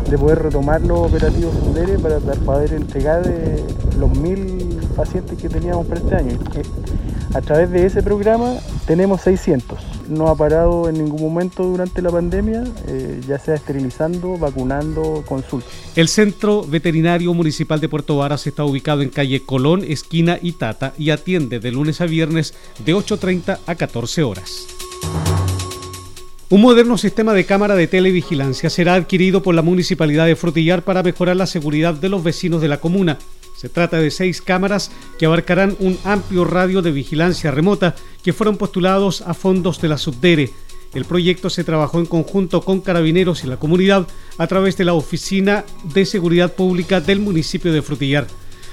De 0.07 0.19
poder 0.19 0.37
retomar 0.37 0.81
los 0.81 1.11
operativos 1.11 1.51
para 1.99 2.19
poder 2.19 2.73
entregar 2.73 3.23
eh, 3.25 3.63
los 3.97 4.11
1.000 4.11 4.95
pacientes 4.95 5.35
que 5.35 5.49
teníamos 5.49 5.87
para 5.87 5.99
este 5.99 6.15
año. 6.15 6.37
A 7.33 7.41
través 7.41 7.69
de 7.69 7.85
ese 7.85 8.01
programa 8.01 8.55
tenemos 8.87 9.21
600. 9.21 9.79
No 10.09 10.29
ha 10.29 10.35
parado 10.35 10.89
en 10.89 10.95
ningún 10.95 11.21
momento 11.21 11.63
durante 11.63 12.01
la 12.01 12.09
pandemia, 12.09 12.63
eh, 12.87 13.21
ya 13.27 13.37
sea 13.37 13.53
esterilizando, 13.53 14.37
vacunando, 14.37 15.23
consulta. 15.27 15.67
El 15.95 16.07
Centro 16.07 16.63
Veterinario 16.63 17.31
Municipal 17.35 17.79
de 17.79 17.87
Puerto 17.87 18.17
Varas 18.17 18.47
está 18.47 18.63
ubicado 18.63 19.03
en 19.03 19.09
calle 19.09 19.43
Colón, 19.45 19.83
esquina 19.87 20.39
Itata 20.41 20.93
y 20.97 21.11
atiende 21.11 21.59
de 21.59 21.71
lunes 21.71 22.01
a 22.01 22.07
viernes 22.07 22.55
de 22.83 22.95
8.30 22.95 23.59
a 23.63 23.75
14 23.75 24.23
horas. 24.23 24.65
Un 26.51 26.61
moderno 26.61 26.97
sistema 26.97 27.35
de 27.35 27.45
cámara 27.45 27.75
de 27.75 27.85
televigilancia 27.85 28.71
será 28.71 28.95
adquirido 28.95 29.43
por 29.43 29.53
la 29.53 29.61
Municipalidad 29.61 30.25
de 30.25 30.35
Frutillar 30.35 30.81
para 30.81 31.03
mejorar 31.03 31.35
la 31.35 31.45
seguridad 31.45 31.93
de 31.93 32.09
los 32.09 32.23
vecinos 32.23 32.59
de 32.59 32.69
la 32.69 32.79
comuna. 32.79 33.19
Se 33.59 33.67
trata 33.67 33.97
de 33.97 34.09
seis 34.09 34.41
cámaras 34.41 34.89
que 35.17 35.25
abarcarán 35.25 35.75
un 35.81 35.99
amplio 36.05 36.45
radio 36.45 36.81
de 36.81 36.93
vigilancia 36.93 37.51
remota 37.51 37.93
que 38.23 38.31
fueron 38.31 38.55
postulados 38.55 39.21
a 39.23 39.33
fondos 39.33 39.81
de 39.81 39.89
la 39.89 39.97
Subdere. 39.97 40.49
El 40.93 41.03
proyecto 41.03 41.49
se 41.49 41.65
trabajó 41.65 41.99
en 41.99 42.05
conjunto 42.05 42.61
con 42.61 42.79
carabineros 42.79 43.43
y 43.43 43.47
la 43.47 43.57
comunidad 43.57 44.07
a 44.37 44.47
través 44.47 44.77
de 44.77 44.85
la 44.85 44.93
Oficina 44.93 45.65
de 45.93 46.05
Seguridad 46.05 46.53
Pública 46.53 47.01
del 47.01 47.19
municipio 47.19 47.73
de 47.73 47.81
Frutillar. 47.81 48.27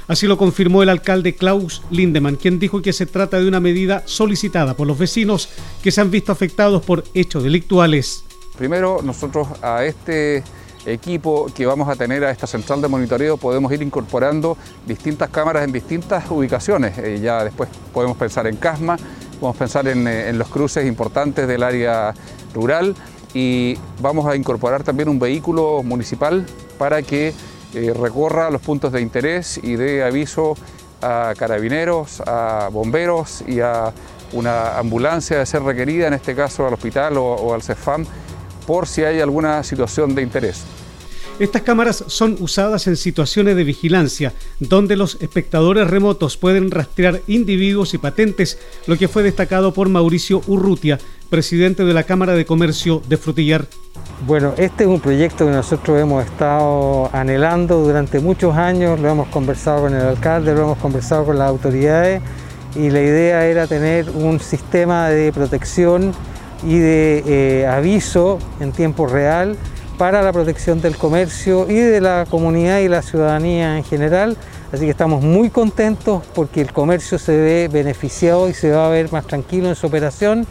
Así 0.07 0.29
lo 0.29 0.39
confirmó 0.39 0.85
el 0.85 0.89
alcalde 0.89 1.35
Klaus 1.35 1.83
Lindemann, 1.91 2.37
quien 2.37 2.61
dijo 2.61 2.81
que 2.81 2.93
se 2.93 3.07
trata 3.07 3.41
de 3.41 3.49
una 3.49 3.59
medida 3.59 4.05
solicitada 4.07 4.75
por 4.75 4.87
los 4.87 4.97
vecinos 4.97 5.49
que 5.83 5.91
se 5.91 6.01
han 6.01 6.13
visto 6.13 6.31
afectados 6.31 6.85
por 6.85 7.03
hechos 7.13 7.43
delictuales. 7.43 8.23
Primero, 8.57 9.01
nosotros 9.03 9.49
a 9.63 9.85
este 9.85 10.45
equipo 10.87 11.47
que 11.55 11.67
vamos 11.67 11.89
a 11.89 11.97
tener 11.97 12.25
a 12.25 12.31
esta 12.31 12.47
central 12.47 12.81
de 12.81 12.89
monitoreo 12.89 13.37
podemos 13.37 13.73
ir 13.73 13.83
incorporando 13.83 14.57
distintas 14.87 15.31
cámaras 15.31 15.65
en 15.65 15.73
distintas 15.73 16.31
ubicaciones. 16.31 16.97
Eh, 16.99 17.21
ya 17.21 17.45
después 17.45 17.69
podemos 17.93 18.17
pensar 18.17 18.47
en 18.47 18.57
Casma, 18.57 18.97
podemos 19.41 19.57
pensar 19.57 19.89
en, 19.89 20.07
eh, 20.07 20.29
en 20.29 20.39
los 20.39 20.49
cruces 20.49 20.87
importantes 20.87 21.49
del 21.49 21.63
área 21.63 22.15
rural 22.55 22.95
y 23.35 23.77
vamos 24.01 24.27
a 24.27 24.37
incorporar 24.37 24.83
también 24.83 25.09
un 25.09 25.19
vehículo 25.19 25.83
municipal 25.83 26.47
para 26.79 27.03
que 27.03 27.35
eh, 27.75 27.93
recorra 27.95 28.51
los 28.51 28.63
puntos 28.63 28.93
de 28.93 29.01
interés 29.01 29.61
y 29.63 29.77
dé 29.77 30.03
aviso 30.03 30.55
a 31.03 31.35
carabineros, 31.37 32.23
a 32.27 32.71
bomberos 32.73 33.45
y 33.47 33.61
a 33.61 33.93
una 34.33 34.79
ambulancia 34.79 35.39
de 35.39 35.47
ser 35.47 35.63
requerida, 35.63 36.07
en 36.07 36.15
este 36.15 36.35
caso 36.35 36.67
al 36.67 36.75
hospital 36.75 37.19
o, 37.19 37.35
o 37.35 37.55
al 37.55 37.63
CEFAM, 37.63 38.07
por 38.67 38.87
si 38.87 39.03
hay 39.03 39.21
alguna 39.21 39.63
situación 39.63 40.15
de 40.15 40.23
interés. 40.23 40.65
Estas 41.39 41.63
cámaras 41.63 42.03
son 42.07 42.37
usadas 42.41 42.87
en 42.87 42.97
situaciones 42.97 43.57
de 43.57 43.65
vigilancia, 43.65 44.33
donde 44.59 44.97
los 44.97 45.19
espectadores 45.21 45.87
remotos 45.87 46.39
pueden 46.39 46.71
rastrear 46.71 47.21
individuos 47.27 47.93
y 47.93 47.99
patentes, 47.99 48.59
lo 48.87 48.97
que 48.97 49.07
fue 49.07 49.23
destacado 49.23 49.75
por 49.75 49.91
Mauricio 49.91 50.41
Urrutia, 50.47 50.99
presidente 51.29 51.85
de 51.85 51.93
la 51.93 52.05
Cámara 52.05 52.33
de 52.33 52.47
Comercio 52.47 53.03
de 53.07 53.19
Frutillar. 53.19 53.67
Bueno, 54.27 54.55
este 54.57 54.85
es 54.85 54.89
un 54.89 54.99
proyecto 54.99 55.45
que 55.45 55.53
nosotros 55.53 56.01
hemos 56.01 56.25
estado 56.25 57.11
anhelando 57.13 57.83
durante 57.83 58.19
muchos 58.19 58.57
años, 58.57 58.99
lo 58.99 59.11
hemos 59.11 59.29
conversado 59.29 59.83
con 59.83 59.95
el 59.95 60.01
alcalde, 60.01 60.55
lo 60.55 60.63
hemos 60.63 60.79
conversado 60.79 61.27
con 61.27 61.39
las 61.39 61.51
autoridades 61.51 62.23
y 62.75 62.89
la 62.89 63.03
idea 63.03 63.47
era 63.47 63.67
tener 63.67 64.09
un 64.09 64.41
sistema 64.41 65.11
de 65.11 65.33
protección 65.33 66.15
y 66.63 66.79
de 66.79 67.23
eh, 67.27 67.67
aviso 67.67 68.39
en 68.61 68.73
tiempo 68.73 69.07
real 69.07 69.57
para 69.99 70.23
la 70.23 70.33
protección 70.33 70.81
del 70.81 70.97
comercio 70.97 71.71
y 71.71 71.75
de 71.75 72.01
la 72.01 72.27
comunidad 72.29 72.81
y 72.81 72.89
la 72.89 73.03
ciudadanía 73.03 73.77
en 73.79 73.85
general. 73.85 74.37
Así 74.73 74.85
que 74.85 74.91
estamos 74.91 75.23
muy 75.23 75.49
contentos 75.51 76.23
porque 76.35 76.61
el 76.61 76.73
comercio 76.73 77.19
se 77.19 77.37
ve 77.37 77.69
beneficiado 77.73 78.49
y 78.49 78.55
se 78.55 78.71
va 78.71 78.87
a 78.87 78.91
ver 78.91 79.11
más 79.13 79.27
tranquilo 79.27 79.69
en 79.69 79.75
su 79.75 79.87
operación, 79.87 80.47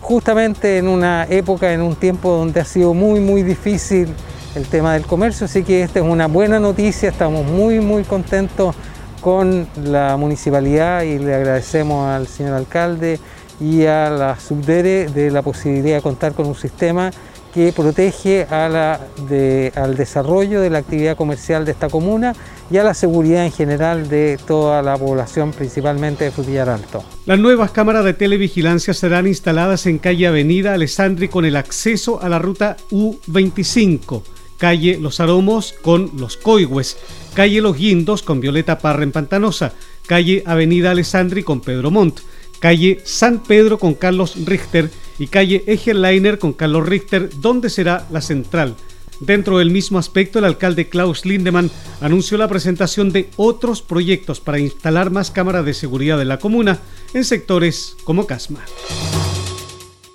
justamente 0.00 0.78
en 0.78 0.86
una 0.86 1.26
época, 1.28 1.72
en 1.72 1.82
un 1.82 1.96
tiempo 1.96 2.30
donde 2.30 2.60
ha 2.60 2.64
sido 2.64 2.94
muy, 2.94 3.20
muy 3.20 3.42
difícil 3.42 4.08
el 4.54 4.66
tema 4.66 4.94
del 4.94 5.06
comercio. 5.06 5.46
Así 5.46 5.64
que 5.64 5.82
esta 5.82 5.98
es 5.98 6.04
una 6.04 6.28
buena 6.28 6.60
noticia, 6.60 7.08
estamos 7.08 7.44
muy, 7.46 7.80
muy 7.80 8.04
contentos 8.04 8.76
con 9.20 9.66
la 9.82 10.16
municipalidad 10.18 11.02
y 11.02 11.18
le 11.18 11.34
agradecemos 11.34 12.06
al 12.06 12.28
señor 12.28 12.54
alcalde 12.54 13.18
y 13.60 13.84
a 13.84 14.10
la 14.10 14.38
subdere 14.38 15.06
de 15.08 15.30
la 15.30 15.42
posibilidad 15.42 15.96
de 15.96 16.02
contar 16.02 16.32
con 16.32 16.46
un 16.46 16.54
sistema 16.54 17.10
que 17.54 17.72
protege 17.72 18.44
al 18.50 19.96
desarrollo 19.96 20.60
de 20.60 20.70
la 20.70 20.78
actividad 20.78 21.16
comercial 21.16 21.64
de 21.64 21.70
esta 21.70 21.88
comuna 21.88 22.34
y 22.68 22.78
a 22.78 22.82
la 22.82 22.94
seguridad 22.94 23.44
en 23.44 23.52
general 23.52 24.08
de 24.08 24.40
toda 24.44 24.82
la 24.82 24.98
población, 24.98 25.52
principalmente 25.52 26.24
de 26.24 26.30
Frutillar 26.32 26.68
Alto. 26.68 27.04
Las 27.26 27.38
nuevas 27.38 27.70
cámaras 27.70 28.04
de 28.04 28.12
televigilancia 28.12 28.92
serán 28.92 29.28
instaladas 29.28 29.86
en 29.86 29.98
calle 29.98 30.26
Avenida 30.26 30.74
Alessandri 30.74 31.28
con 31.28 31.44
el 31.44 31.54
acceso 31.54 32.20
a 32.20 32.28
la 32.28 32.40
ruta 32.40 32.76
U25, 32.90 34.22
calle 34.58 34.98
Los 35.00 35.20
Aromos 35.20 35.76
con 35.80 36.10
Los 36.18 36.36
Coigües, 36.36 36.96
calle 37.34 37.60
Los 37.60 37.78
Guindos 37.78 38.24
con 38.24 38.40
Violeta 38.40 38.78
Parra 38.80 39.04
en 39.04 39.12
Pantanosa, 39.12 39.74
calle 40.08 40.42
Avenida 40.44 40.90
Alessandri 40.90 41.44
con 41.44 41.60
Pedro 41.60 41.92
Montt, 41.92 42.18
calle 42.64 43.02
San 43.04 43.42
Pedro 43.42 43.78
con 43.78 43.92
Carlos 43.92 44.36
Richter 44.46 44.88
y 45.18 45.26
calle 45.26 45.62
Liner 45.66 46.38
con 46.38 46.54
Carlos 46.54 46.88
Richter, 46.88 47.28
donde 47.38 47.68
será 47.68 48.06
la 48.10 48.22
central. 48.22 48.74
Dentro 49.20 49.58
del 49.58 49.70
mismo 49.70 49.98
aspecto, 49.98 50.38
el 50.38 50.46
alcalde 50.46 50.88
Klaus 50.88 51.26
Lindemann 51.26 51.70
anunció 52.00 52.38
la 52.38 52.48
presentación 52.48 53.12
de 53.12 53.28
otros 53.36 53.82
proyectos 53.82 54.40
para 54.40 54.58
instalar 54.58 55.10
más 55.10 55.30
cámaras 55.30 55.66
de 55.66 55.74
seguridad 55.74 56.22
en 56.22 56.28
la 56.28 56.38
comuna 56.38 56.78
en 57.12 57.26
sectores 57.26 57.98
como 58.04 58.26
Casma. 58.26 58.64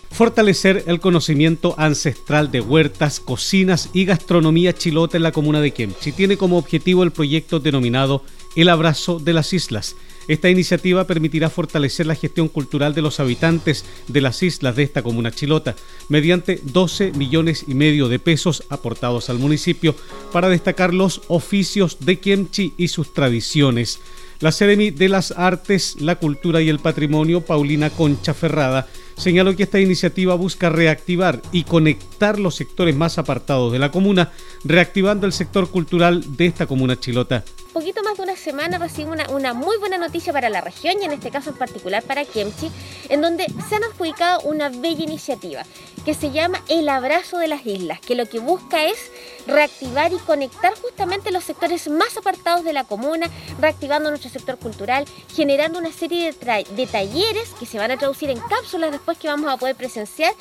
Fortalecer 0.10 0.86
el 0.88 1.00
conocimiento 1.00 1.76
ancestral 1.78 2.50
de 2.50 2.62
huertas, 2.62 3.20
cocinas 3.20 3.92
y 3.94 4.06
gastronomía 4.06 4.74
chilota 4.74 5.18
en 5.18 5.24
la 5.24 5.32
comuna 5.32 5.62
de 5.62 5.70
Kemchi 5.70 6.14
tiene 6.14 6.36
como 6.36 6.58
objetivo 6.58 7.04
el 7.04 7.12
proyecto 7.12 7.60
denominado 7.60 8.24
El 8.56 8.70
Abrazo 8.70 9.20
de 9.20 9.34
las 9.34 9.54
Islas, 9.54 9.96
Esta 10.30 10.48
iniciativa 10.48 11.08
permitirá 11.08 11.50
fortalecer 11.50 12.06
la 12.06 12.14
gestión 12.14 12.50
cultural 12.50 12.94
de 12.94 13.02
los 13.02 13.20
habitantes 13.20 13.84
de 14.08 14.22
las 14.22 14.44
islas 14.44 14.76
de 14.76 14.84
esta 14.84 15.02
comuna 15.02 15.32
chilota, 15.32 15.76
mediante 16.08 16.60
12 16.62 17.14
millones 17.14 17.66
y 17.68 17.74
medio 17.74 18.08
de 18.10 18.20
pesos 18.20 18.64
aportados 18.70 19.32
al 19.32 19.40
municipio 19.40 19.96
para 20.32 20.48
destacar 20.48 20.94
los 20.94 21.24
oficios 21.30 21.98
de 22.02 22.20
Kiemchi 22.20 22.76
y 22.78 22.90
sus 22.90 23.12
tradiciones. 23.12 24.02
La 24.40 24.52
Seremi 24.52 24.92
de 24.92 25.10
las 25.10 25.32
Artes, 25.32 25.96
la 26.00 26.18
Cultura 26.18 26.62
y 26.62 26.70
el 26.70 26.78
Patrimonio, 26.78 27.42
Paulina 27.42 27.90
Concha 27.90 28.36
Ferrada, 28.36 28.88
señaló 29.20 29.56
que 29.56 29.64
esta 29.64 29.80
iniciativa 29.80 30.34
busca 30.36 30.70
reactivar 30.70 31.42
y 31.52 31.66
conectar 31.66 32.40
los 32.40 32.56
sectores 32.56 32.96
más 32.96 33.18
apartados 33.18 33.72
de 33.72 33.80
la 33.80 33.92
comuna, 33.92 34.32
reactivando 34.64 35.28
el 35.28 35.34
sector 35.34 35.70
cultural 35.70 36.38
de 36.38 36.46
esta 36.46 36.66
comuna 36.66 37.00
chilota. 37.00 37.44
Poquito 37.74 38.02
más 38.02 38.18
de 38.18 38.24
una 38.24 38.36
semana 38.36 38.78
recibimos 38.80 39.16
una, 39.16 39.30
una, 39.30 39.54
muy 39.54 39.78
buena 39.78 39.98
noticia 39.98 40.34
para 40.34 40.50
la 40.50 40.62
región 40.62 40.96
y 41.02 41.06
en 41.06 41.12
este 41.12 41.30
caso 41.30 41.52
en 41.52 41.58
particular 41.58 42.02
para 42.02 42.26
Kemchi, 42.26 42.72
en 43.10 43.22
donde 43.22 43.46
se 43.68 43.76
han 43.76 43.84
adjudicado 43.84 44.42
una 44.42 44.70
bella 44.70 45.04
iniciativa 45.04 45.64
que 46.04 46.14
se 46.14 46.32
llama 46.32 46.64
El 46.68 46.90
Abrazo 46.90 47.38
de 47.38 47.48
las 47.48 47.66
Islas, 47.66 48.00
que 48.00 48.16
lo 48.16 48.26
que 48.26 48.40
busca 48.40 48.86
es 48.86 49.12
reactivar 49.48 50.12
y 50.14 50.18
conectar 50.18 50.74
justamente 50.80 51.32
los 51.32 51.44
sectores 51.44 51.90
más 51.90 52.18
apartados 52.18 52.64
de 52.64 52.74
la 52.74 52.84
comuna, 52.84 53.30
reactivando 53.60 54.10
nuestro 54.10 54.30
sector 54.30 54.58
cultural, 54.58 55.06
generando 55.36 55.80
una 55.80 55.92
serie 55.92 56.34
de, 56.34 56.66
de 56.76 56.88
talleres 56.88 57.50
que 57.60 57.66
se 57.66 57.78
van 57.78 57.92
a 57.92 57.98
traducir 57.98 58.30
en 58.30 58.40
cápsulas 58.40 58.92
después 58.92 59.09
que 59.18 59.28
vamos 59.28 59.52
a 59.52 59.58
poder 59.58 59.76
presenciar 59.76 60.34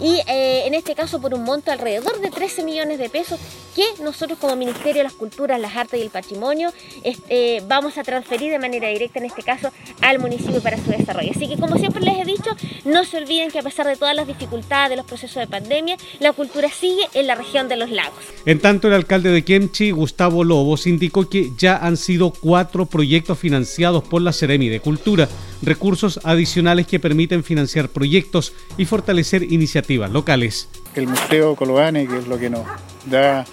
y 0.00 0.20
eh, 0.26 0.66
en 0.66 0.74
este 0.74 0.94
caso 0.94 1.20
por 1.20 1.32
un 1.34 1.44
monto 1.44 1.70
alrededor 1.70 2.20
de 2.20 2.30
13 2.30 2.64
millones 2.64 2.98
de 2.98 3.08
pesos 3.08 3.38
que 3.76 3.84
nosotros 4.02 4.38
como 4.38 4.56
Ministerio 4.56 4.98
de 4.98 5.04
las 5.04 5.12
Culturas, 5.12 5.60
las 5.60 5.76
Artes 5.76 6.00
y 6.00 6.02
el 6.02 6.10
Patrimonio 6.10 6.72
este, 7.04 7.62
vamos 7.68 7.96
a 7.98 8.02
transferir 8.02 8.50
de 8.50 8.58
manera 8.58 8.88
directa 8.88 9.18
en 9.18 9.26
este 9.26 9.42
caso 9.42 9.70
al 10.00 10.18
municipio 10.18 10.60
para 10.60 10.76
su 10.76 10.90
desarrollo. 10.90 11.30
Así 11.34 11.48
que 11.48 11.56
como 11.56 11.76
siempre 11.78 12.02
les 12.02 12.18
he 12.18 12.24
dicho, 12.24 12.50
no 12.84 13.04
se 13.04 13.18
olviden 13.18 13.50
que 13.50 13.60
a 13.60 13.62
pesar 13.62 13.86
de 13.86 13.96
todas 13.96 14.14
las 14.14 14.26
dificultades 14.26 14.90
de 14.90 14.96
los 14.96 15.06
procesos 15.06 15.40
de 15.40 15.46
pandemia, 15.46 15.96
la 16.20 16.32
cultura 16.32 16.68
sigue 16.68 17.02
en 17.14 17.26
la 17.26 17.34
región 17.34 17.68
de 17.68 17.76
los 17.76 17.90
lagos. 17.90 18.18
En 18.44 18.58
tanto, 18.58 18.88
el 18.88 18.94
alcalde 18.94 19.30
de 19.30 19.44
Kemchi, 19.44 19.90
Gustavo 19.90 20.44
Lobos, 20.44 20.86
indicó 20.86 21.28
que 21.28 21.52
ya 21.56 21.76
han 21.76 21.96
sido 21.96 22.32
cuatro 22.32 22.86
proyectos 22.86 23.38
financiados 23.38 24.02
por 24.02 24.22
la 24.22 24.32
Seremi 24.32 24.68
de 24.68 24.80
Cultura, 24.80 25.28
recursos 25.62 26.20
adicionales 26.24 26.86
que 26.86 27.00
permiten 27.00 27.44
financiar 27.44 27.88
proyectos 27.88 28.52
y 28.76 28.84
fortalecer 28.84 29.42
iniciativas 29.44 30.10
locales. 30.10 30.68
El 30.94 31.06
Museo 31.06 31.56
Coloane, 31.56 32.06
que 32.06 32.18
es 32.18 32.26
lo 32.26 32.38
que 32.38 32.50
nos 32.50 32.66
da 33.06 33.44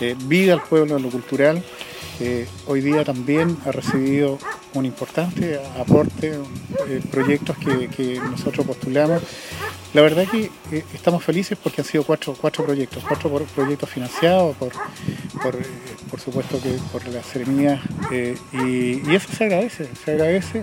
eh, 0.00 0.16
vida 0.24 0.54
al 0.54 0.62
pueblo, 0.62 0.96
a 0.96 0.98
lo 0.98 1.10
cultural, 1.10 1.62
hoy 2.66 2.80
día 2.80 3.04
también 3.04 3.56
ha 3.64 3.70
recibido 3.70 4.38
un 4.74 4.86
importante 4.86 5.60
aporte, 5.78 6.32
eh, 6.88 7.00
proyectos 7.10 7.56
que, 7.58 8.20
nosotros 8.30 8.66
postulamos. 8.66 9.22
La 9.94 10.02
verdad 10.02 10.26
que 10.30 10.50
eh, 10.72 10.84
estamos 10.92 11.24
felices 11.24 11.56
porque 11.62 11.80
han 11.80 11.86
sido 11.86 12.04
cuatro, 12.04 12.36
cuatro 12.38 12.64
proyectos, 12.64 13.02
cuatro 13.06 13.30
proyectos 13.54 13.88
financiados 13.88 14.54
por, 14.56 14.70
por, 15.42 15.54
eh, 15.56 16.20
supuesto 16.22 16.60
que 16.60 16.76
por 16.92 17.06
la 17.08 17.22
Seremía 17.22 17.80
y, 18.52 19.14
eso 19.14 19.28
se 19.32 19.44
agradece, 19.44 19.88
se 20.04 20.12
agradece 20.12 20.62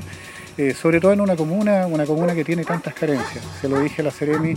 sobre 0.79 0.99
todo 0.99 1.13
en 1.13 1.21
una 1.21 1.35
comuna, 1.35 1.85
una 1.87 2.05
comuna 2.05 2.33
que 2.33 2.43
tiene 2.43 2.63
tantas 2.63 2.93
carencias. 2.93 3.43
Se 3.59 3.67
lo 3.67 3.79
dije 3.79 4.01
a 4.01 4.05
la 4.05 4.11
Seremi, 4.11 4.53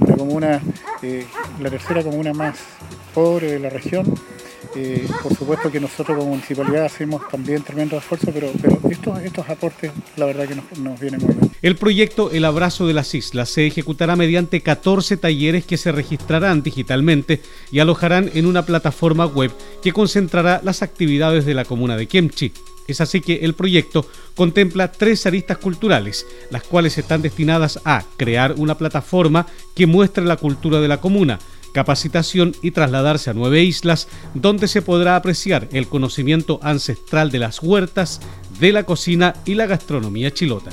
una 0.00 0.16
comuna, 0.16 0.62
la 1.60 1.70
tercera 1.70 2.02
comuna 2.02 2.32
más 2.32 2.58
pobre 3.14 3.52
de 3.52 3.58
la 3.58 3.70
región, 3.70 4.06
eh, 4.74 5.08
por 5.22 5.34
supuesto 5.34 5.72
que 5.72 5.80
nosotros 5.80 6.18
como 6.18 6.30
municipalidad 6.32 6.84
hacemos 6.84 7.26
también 7.28 7.62
tremendo 7.62 7.96
esfuerzo, 7.96 8.30
pero, 8.32 8.50
estos, 8.90 9.20
estos 9.20 9.48
aportes 9.48 9.90
la 10.16 10.26
verdad 10.26 10.46
que 10.46 10.54
nos, 10.54 11.00
vienen 11.00 11.22
muy 11.22 11.34
bien. 11.34 11.50
El 11.62 11.76
proyecto 11.76 12.30
El 12.30 12.44
Abrazo 12.44 12.86
de 12.86 12.92
las 12.92 13.14
Islas 13.14 13.48
se 13.48 13.66
ejecutará 13.66 14.16
mediante 14.16 14.60
14 14.60 15.16
talleres 15.16 15.64
que 15.64 15.78
se 15.78 15.92
registrarán 15.92 16.62
digitalmente 16.62 17.40
y 17.72 17.78
alojarán 17.78 18.30
en 18.34 18.44
una 18.44 18.66
plataforma 18.66 19.24
web 19.24 19.50
que 19.82 19.92
concentrará 19.92 20.60
las 20.62 20.82
actividades 20.82 21.46
de 21.46 21.54
la 21.54 21.64
comuna 21.64 21.96
de 21.96 22.06
Kemchi. 22.06 22.52
Es 22.86 23.00
así 23.00 23.20
que 23.20 23.36
el 23.44 23.54
proyecto 23.54 24.06
contempla 24.34 24.92
tres 24.92 25.26
aristas 25.26 25.58
culturales, 25.58 26.26
las 26.50 26.62
cuales 26.62 26.98
están 26.98 27.22
destinadas 27.22 27.80
a 27.84 28.04
crear 28.16 28.54
una 28.56 28.78
plataforma 28.78 29.46
que 29.74 29.86
muestre 29.86 30.24
la 30.24 30.36
cultura 30.36 30.80
de 30.80 30.88
la 30.88 31.00
comuna, 31.00 31.38
capacitación 31.72 32.54
y 32.62 32.70
trasladarse 32.70 33.30
a 33.30 33.34
nueve 33.34 33.62
islas 33.62 34.08
donde 34.34 34.68
se 34.68 34.82
podrá 34.82 35.16
apreciar 35.16 35.68
el 35.72 35.88
conocimiento 35.88 36.58
ancestral 36.62 37.30
de 37.30 37.38
las 37.38 37.62
huertas, 37.62 38.20
de 38.60 38.72
la 38.72 38.84
cocina 38.84 39.34
y 39.44 39.54
la 39.54 39.66
gastronomía 39.66 40.30
chilota. 40.30 40.70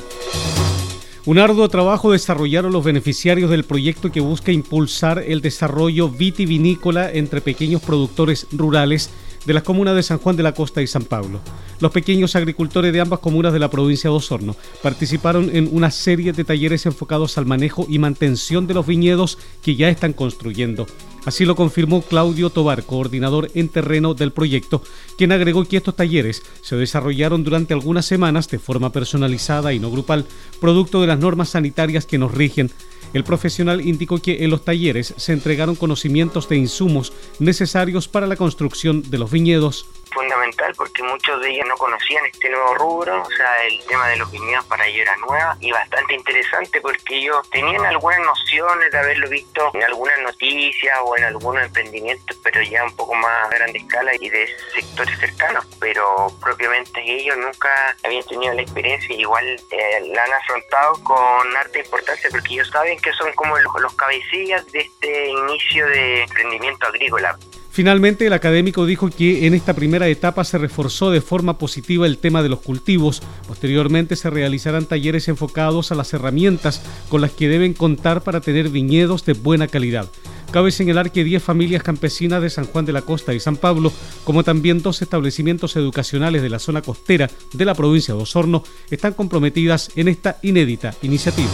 Un 1.26 1.40
arduo 1.40 1.70
trabajo 1.70 2.12
desarrollaron 2.12 2.74
los 2.74 2.84
beneficiarios 2.84 3.50
del 3.50 3.64
proyecto 3.64 4.12
que 4.12 4.20
busca 4.20 4.52
impulsar 4.52 5.24
el 5.26 5.40
desarrollo 5.40 6.10
vitivinícola 6.10 7.10
entre 7.10 7.40
pequeños 7.40 7.82
productores 7.82 8.46
rurales 8.52 9.10
de 9.46 9.54
las 9.54 9.64
comunas 9.64 9.96
de 9.96 10.04
San 10.04 10.20
Juan 10.20 10.36
de 10.36 10.44
la 10.44 10.54
Costa 10.54 10.82
y 10.82 10.88
San 10.88 11.04
Pablo. 11.04 11.40
Los 11.80 11.92
pequeños 11.92 12.36
agricultores 12.36 12.94
de 12.94 13.02
ambas 13.02 13.20
comunas 13.20 13.54
de 13.54 13.60
la 13.60 13.70
provincia 13.70 14.10
de 14.10 14.16
Osorno 14.16 14.56
participaron 14.82 15.50
en 15.54 15.70
una 15.72 15.92
serie 15.92 16.34
de 16.34 16.44
talleres 16.44 16.86
enfocados 16.86 17.38
al 17.38 17.46
manejo 17.46 17.86
y 17.90 18.00
mantención 18.00 18.68
de 18.68 18.74
los 18.74 18.88
viñedos 18.88 19.38
que 19.62 19.76
ya 19.76 19.90
están 19.90 20.14
construyendo. 20.14 20.86
Así 21.26 21.46
lo 21.46 21.56
confirmó 21.56 22.02
Claudio 22.02 22.50
Tobar, 22.50 22.84
coordinador 22.84 23.50
en 23.56 23.70
terreno 23.70 24.14
del 24.14 24.32
proyecto, 24.32 24.84
quien 25.18 25.32
agregó 25.32 25.64
que 25.64 25.78
estos 25.78 25.96
talleres 25.96 26.44
se 26.62 26.76
desarrollaron 26.76 27.46
durante 27.46 27.74
algunas 27.74 28.06
semanas 28.06 28.50
de 28.50 28.60
forma 28.60 28.92
personalizada 28.92 29.74
y 29.74 29.80
no 29.80 29.90
grupal, 29.90 30.26
producto 30.60 31.00
de 31.00 31.08
las 31.08 31.20
normas 31.20 31.50
sanitarias 31.50 32.06
que 32.06 32.18
nos 32.18 32.34
rigen 32.34 32.72
el 33.14 33.24
profesional 33.24 33.86
indicó 33.86 34.18
que 34.18 34.44
en 34.44 34.50
los 34.50 34.66
talleres 34.66 35.14
se 35.18 35.34
entregaron 35.34 35.76
conocimientos 35.76 36.50
de 36.50 36.58
insumos 36.58 37.14
necesarios 37.40 38.08
para 38.08 38.28
la 38.28 38.36
construcción 38.36 39.10
de 39.10 39.18
los 39.18 39.32
viñedos 39.32 39.86
fundamental 40.14 40.74
porque 40.76 41.04
muchos 41.04 41.42
de 41.42 41.50
ellos 41.50 41.66
no 41.68 41.76
conocían 41.76 42.26
este 42.26 42.50
nuevo 42.50 42.76
rubro, 42.76 43.22
o 43.22 43.32
sea, 43.32 43.64
el 43.66 43.84
tema 43.86 44.08
de 44.10 44.18
los 44.18 44.32
viñedos 44.32 44.66
para 44.66 44.86
ellos 44.88 45.02
era 45.02 45.16
nueva 45.18 45.58
y 45.60 45.72
bastante 45.72 46.16
interesante 46.16 46.82
porque 46.82 47.18
ellos 47.18 47.50
tenían 47.50 47.86
algunas 47.86 48.20
nociones 48.20 48.92
de 48.92 48.98
haberlo 48.98 49.30
visto 49.30 49.72
en 49.74 49.84
algunas 49.84 50.20
noticias 50.20 50.98
o 51.04 51.18
en 51.18 51.26
algunos 51.26 51.64
emprendimientos, 51.64 52.38
pero 52.44 52.62
ya 52.62 52.84
un 52.84 52.96
poco 52.96 53.14
más 53.16 53.48
a 53.48 53.50
grande 53.50 53.80
escala 53.80 54.12
y 54.20 54.30
de 54.30 54.48
sectores 54.74 55.18
cercanos, 55.20 55.66
pero 55.80 56.28
propiamente 56.42 57.02
ellos 57.02 57.38
nunca 57.38 57.96
habían 58.04 58.24
tenido 58.26 58.54
la 58.54 58.62
experiencia 58.62 59.16
y 59.16 59.22
igual 59.22 59.46
eh, 59.46 60.02
la 60.14 60.24
han 60.24 60.34
afrontado 60.34 61.04
con 61.04 61.58
harta 61.58 61.80
importancia 61.80 62.30
porque 62.32 62.54
ellos 62.54 62.70
saben 62.70 63.00
que 63.00 63.12
son 63.14 63.32
como 63.34 63.58
los, 63.58 63.74
los 63.82 63.94
cabecillas 63.96 64.66
de 64.72 64.82
este 64.82 65.28
inicio 65.30 65.88
de 65.88 66.24
emprendimiento 66.24 66.88
agrícola. 66.88 67.38
Finalmente, 67.74 68.28
el 68.28 68.34
académico 68.34 68.86
dijo 68.86 69.10
que 69.10 69.48
en 69.48 69.56
esta 69.56 69.74
primera 69.74 70.08
etapa 70.08 70.44
se 70.44 70.60
reforzó 70.60 71.10
de 71.10 71.22
forma 71.22 71.58
positiva 71.58 72.06
el 72.06 72.20
tema 72.20 72.44
de 72.44 72.50
los 72.50 72.60
cultivos. 72.60 73.24
Posteriormente 73.48 74.16
se 74.16 74.30
realizarán 74.30 74.86
talleres 74.86 75.28
enfocados 75.28 75.92
a 75.92 75.96
las 75.96 76.14
herramientas 76.14 76.84
con 77.10 77.22
las 77.22 77.32
que 77.32 77.50
deben 77.50 77.74
contar 77.74 78.22
para 78.22 78.42
tener 78.42 78.70
viñedos 78.70 79.26
de 79.26 79.34
buena 79.34 79.68
calidad. 79.68 80.08
Cabe 80.52 80.70
señalar 80.70 81.12
que 81.12 81.24
10 81.24 81.42
familias 81.42 81.82
campesinas 81.82 82.44
de 82.44 82.52
San 82.52 82.68
Juan 82.68 82.86
de 82.86 82.94
la 82.94 83.02
Costa 83.02 83.34
y 83.34 83.40
San 83.40 83.58
Pablo, 83.58 83.92
como 84.24 84.44
también 84.44 84.84
dos 84.84 85.02
establecimientos 85.02 85.76
educacionales 85.76 86.44
de 86.44 86.50
la 86.50 86.60
zona 86.60 86.84
costera 86.84 87.28
de 87.54 87.66
la 87.66 87.74
provincia 87.74 88.14
de 88.14 88.22
Osorno, 88.22 88.64
están 88.92 89.14
comprometidas 89.14 89.90
en 89.96 90.10
esta 90.10 90.38
inédita 90.44 90.94
iniciativa. 91.02 91.50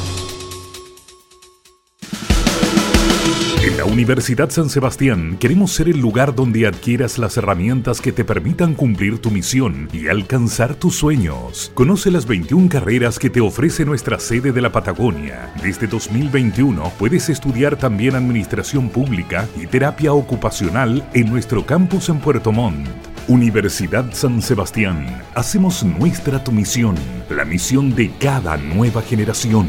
En 3.69 3.77
la 3.77 3.85
Universidad 3.85 4.49
San 4.49 4.67
Sebastián 4.67 5.37
queremos 5.39 5.71
ser 5.71 5.89
el 5.89 5.99
lugar 5.99 6.33
donde 6.33 6.65
adquieras 6.65 7.19
las 7.19 7.37
herramientas 7.37 8.01
que 8.01 8.11
te 8.11 8.25
permitan 8.25 8.73
cumplir 8.73 9.19
tu 9.19 9.29
misión 9.29 9.87
y 9.93 10.07
alcanzar 10.07 10.73
tus 10.73 10.97
sueños. 10.97 11.71
Conoce 11.75 12.09
las 12.09 12.25
21 12.25 12.67
carreras 12.67 13.19
que 13.19 13.29
te 13.29 13.41
ofrece 13.41 13.85
nuestra 13.85 14.17
sede 14.17 14.51
de 14.51 14.61
la 14.61 14.71
Patagonia. 14.71 15.53
Desde 15.61 15.85
2021 15.85 16.91
puedes 16.97 17.29
estudiar 17.29 17.75
también 17.75 18.15
Administración 18.15 18.89
Pública 18.89 19.47
y 19.55 19.67
Terapia 19.67 20.13
Ocupacional 20.13 21.07
en 21.13 21.29
nuestro 21.29 21.63
campus 21.63 22.09
en 22.09 22.17
Puerto 22.21 22.51
Montt. 22.51 22.89
Universidad 23.27 24.11
San 24.13 24.41
Sebastián. 24.41 25.21
Hacemos 25.35 25.83
nuestra 25.83 26.43
tu 26.43 26.51
misión, 26.51 26.95
la 27.29 27.45
misión 27.45 27.93
de 27.93 28.09
cada 28.19 28.57
nueva 28.57 29.03
generación. 29.03 29.67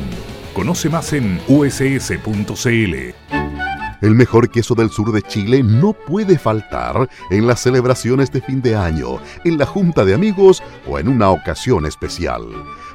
Conoce 0.54 0.88
más 0.88 1.12
en 1.12 1.38
uss.cl. 1.48 3.39
El 4.00 4.14
mejor 4.14 4.48
queso 4.50 4.74
del 4.74 4.90
sur 4.90 5.12
de 5.12 5.22
Chile 5.22 5.62
no 5.62 5.92
puede 5.92 6.38
faltar 6.38 7.08
en 7.30 7.46
las 7.46 7.60
celebraciones 7.60 8.32
de 8.32 8.40
fin 8.40 8.62
de 8.62 8.74
año, 8.76 9.18
en 9.44 9.58
la 9.58 9.66
junta 9.66 10.04
de 10.04 10.14
amigos 10.14 10.62
o 10.86 10.98
en 10.98 11.08
una 11.08 11.28
ocasión 11.30 11.86
especial. 11.86 12.42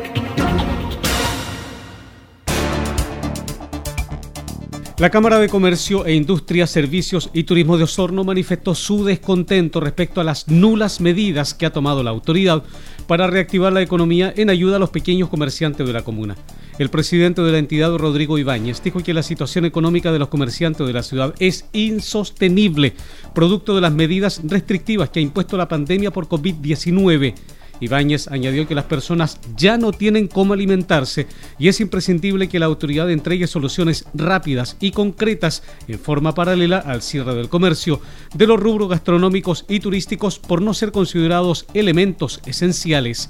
La 5.01 5.09
Cámara 5.09 5.39
de 5.39 5.49
Comercio 5.49 6.05
e 6.05 6.13
Industria, 6.13 6.67
Servicios 6.67 7.31
y 7.33 7.45
Turismo 7.45 7.75
de 7.75 7.85
Osorno 7.85 8.23
manifestó 8.23 8.75
su 8.75 9.03
descontento 9.03 9.79
respecto 9.79 10.21
a 10.21 10.23
las 10.23 10.47
nulas 10.47 11.01
medidas 11.01 11.55
que 11.55 11.65
ha 11.65 11.73
tomado 11.73 12.03
la 12.03 12.11
autoridad 12.11 12.61
para 13.07 13.25
reactivar 13.25 13.73
la 13.73 13.81
economía 13.81 14.31
en 14.37 14.51
ayuda 14.51 14.75
a 14.75 14.79
los 14.79 14.91
pequeños 14.91 15.27
comerciantes 15.27 15.87
de 15.87 15.91
la 15.91 16.03
comuna. 16.03 16.35
El 16.77 16.89
presidente 16.89 17.41
de 17.41 17.51
la 17.51 17.57
entidad, 17.57 17.97
Rodrigo 17.97 18.37
Ibáñez, 18.37 18.83
dijo 18.83 19.01
que 19.01 19.15
la 19.15 19.23
situación 19.23 19.65
económica 19.65 20.11
de 20.11 20.19
los 20.19 20.27
comerciantes 20.27 20.85
de 20.85 20.93
la 20.93 21.01
ciudad 21.01 21.33
es 21.39 21.65
insostenible, 21.73 22.93
producto 23.33 23.73
de 23.73 23.81
las 23.81 23.93
medidas 23.93 24.41
restrictivas 24.43 25.09
que 25.09 25.17
ha 25.17 25.23
impuesto 25.23 25.57
la 25.57 25.67
pandemia 25.67 26.11
por 26.11 26.27
COVID-19. 26.27 27.33
Ibáñez 27.81 28.29
añadió 28.29 28.67
que 28.67 28.75
las 28.75 28.85
personas 28.85 29.39
ya 29.57 29.77
no 29.77 29.91
tienen 29.91 30.27
cómo 30.27 30.53
alimentarse 30.53 31.27
y 31.59 31.67
es 31.67 31.81
imprescindible 31.81 32.47
que 32.47 32.59
la 32.59 32.67
autoridad 32.67 33.11
entregue 33.11 33.47
soluciones 33.47 34.05
rápidas 34.13 34.77
y 34.79 34.91
concretas 34.91 35.63
en 35.87 35.99
forma 35.99 36.33
paralela 36.33 36.77
al 36.77 37.01
cierre 37.01 37.35
del 37.35 37.49
comercio 37.49 37.99
de 38.33 38.47
los 38.47 38.59
rubros 38.59 38.89
gastronómicos 38.89 39.65
y 39.67 39.79
turísticos 39.79 40.39
por 40.39 40.61
no 40.61 40.73
ser 40.73 40.91
considerados 40.91 41.65
elementos 41.73 42.39
esenciales. 42.45 43.29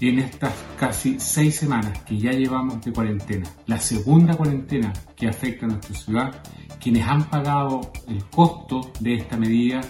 En 0.00 0.18
estas 0.18 0.52
casi 0.78 1.20
seis 1.20 1.54
semanas 1.56 2.00
que 2.00 2.18
ya 2.18 2.32
llevamos 2.32 2.84
de 2.84 2.92
cuarentena, 2.92 3.48
la 3.66 3.78
segunda 3.78 4.34
cuarentena 4.34 4.92
que 5.14 5.28
afecta 5.28 5.66
a 5.66 5.68
nuestra 5.68 5.94
ciudad, 5.94 6.42
quienes 6.80 7.06
han 7.06 7.28
pagado 7.30 7.92
el 8.08 8.24
costo 8.24 8.90
de 8.98 9.14
esta 9.14 9.36
medida 9.36 9.80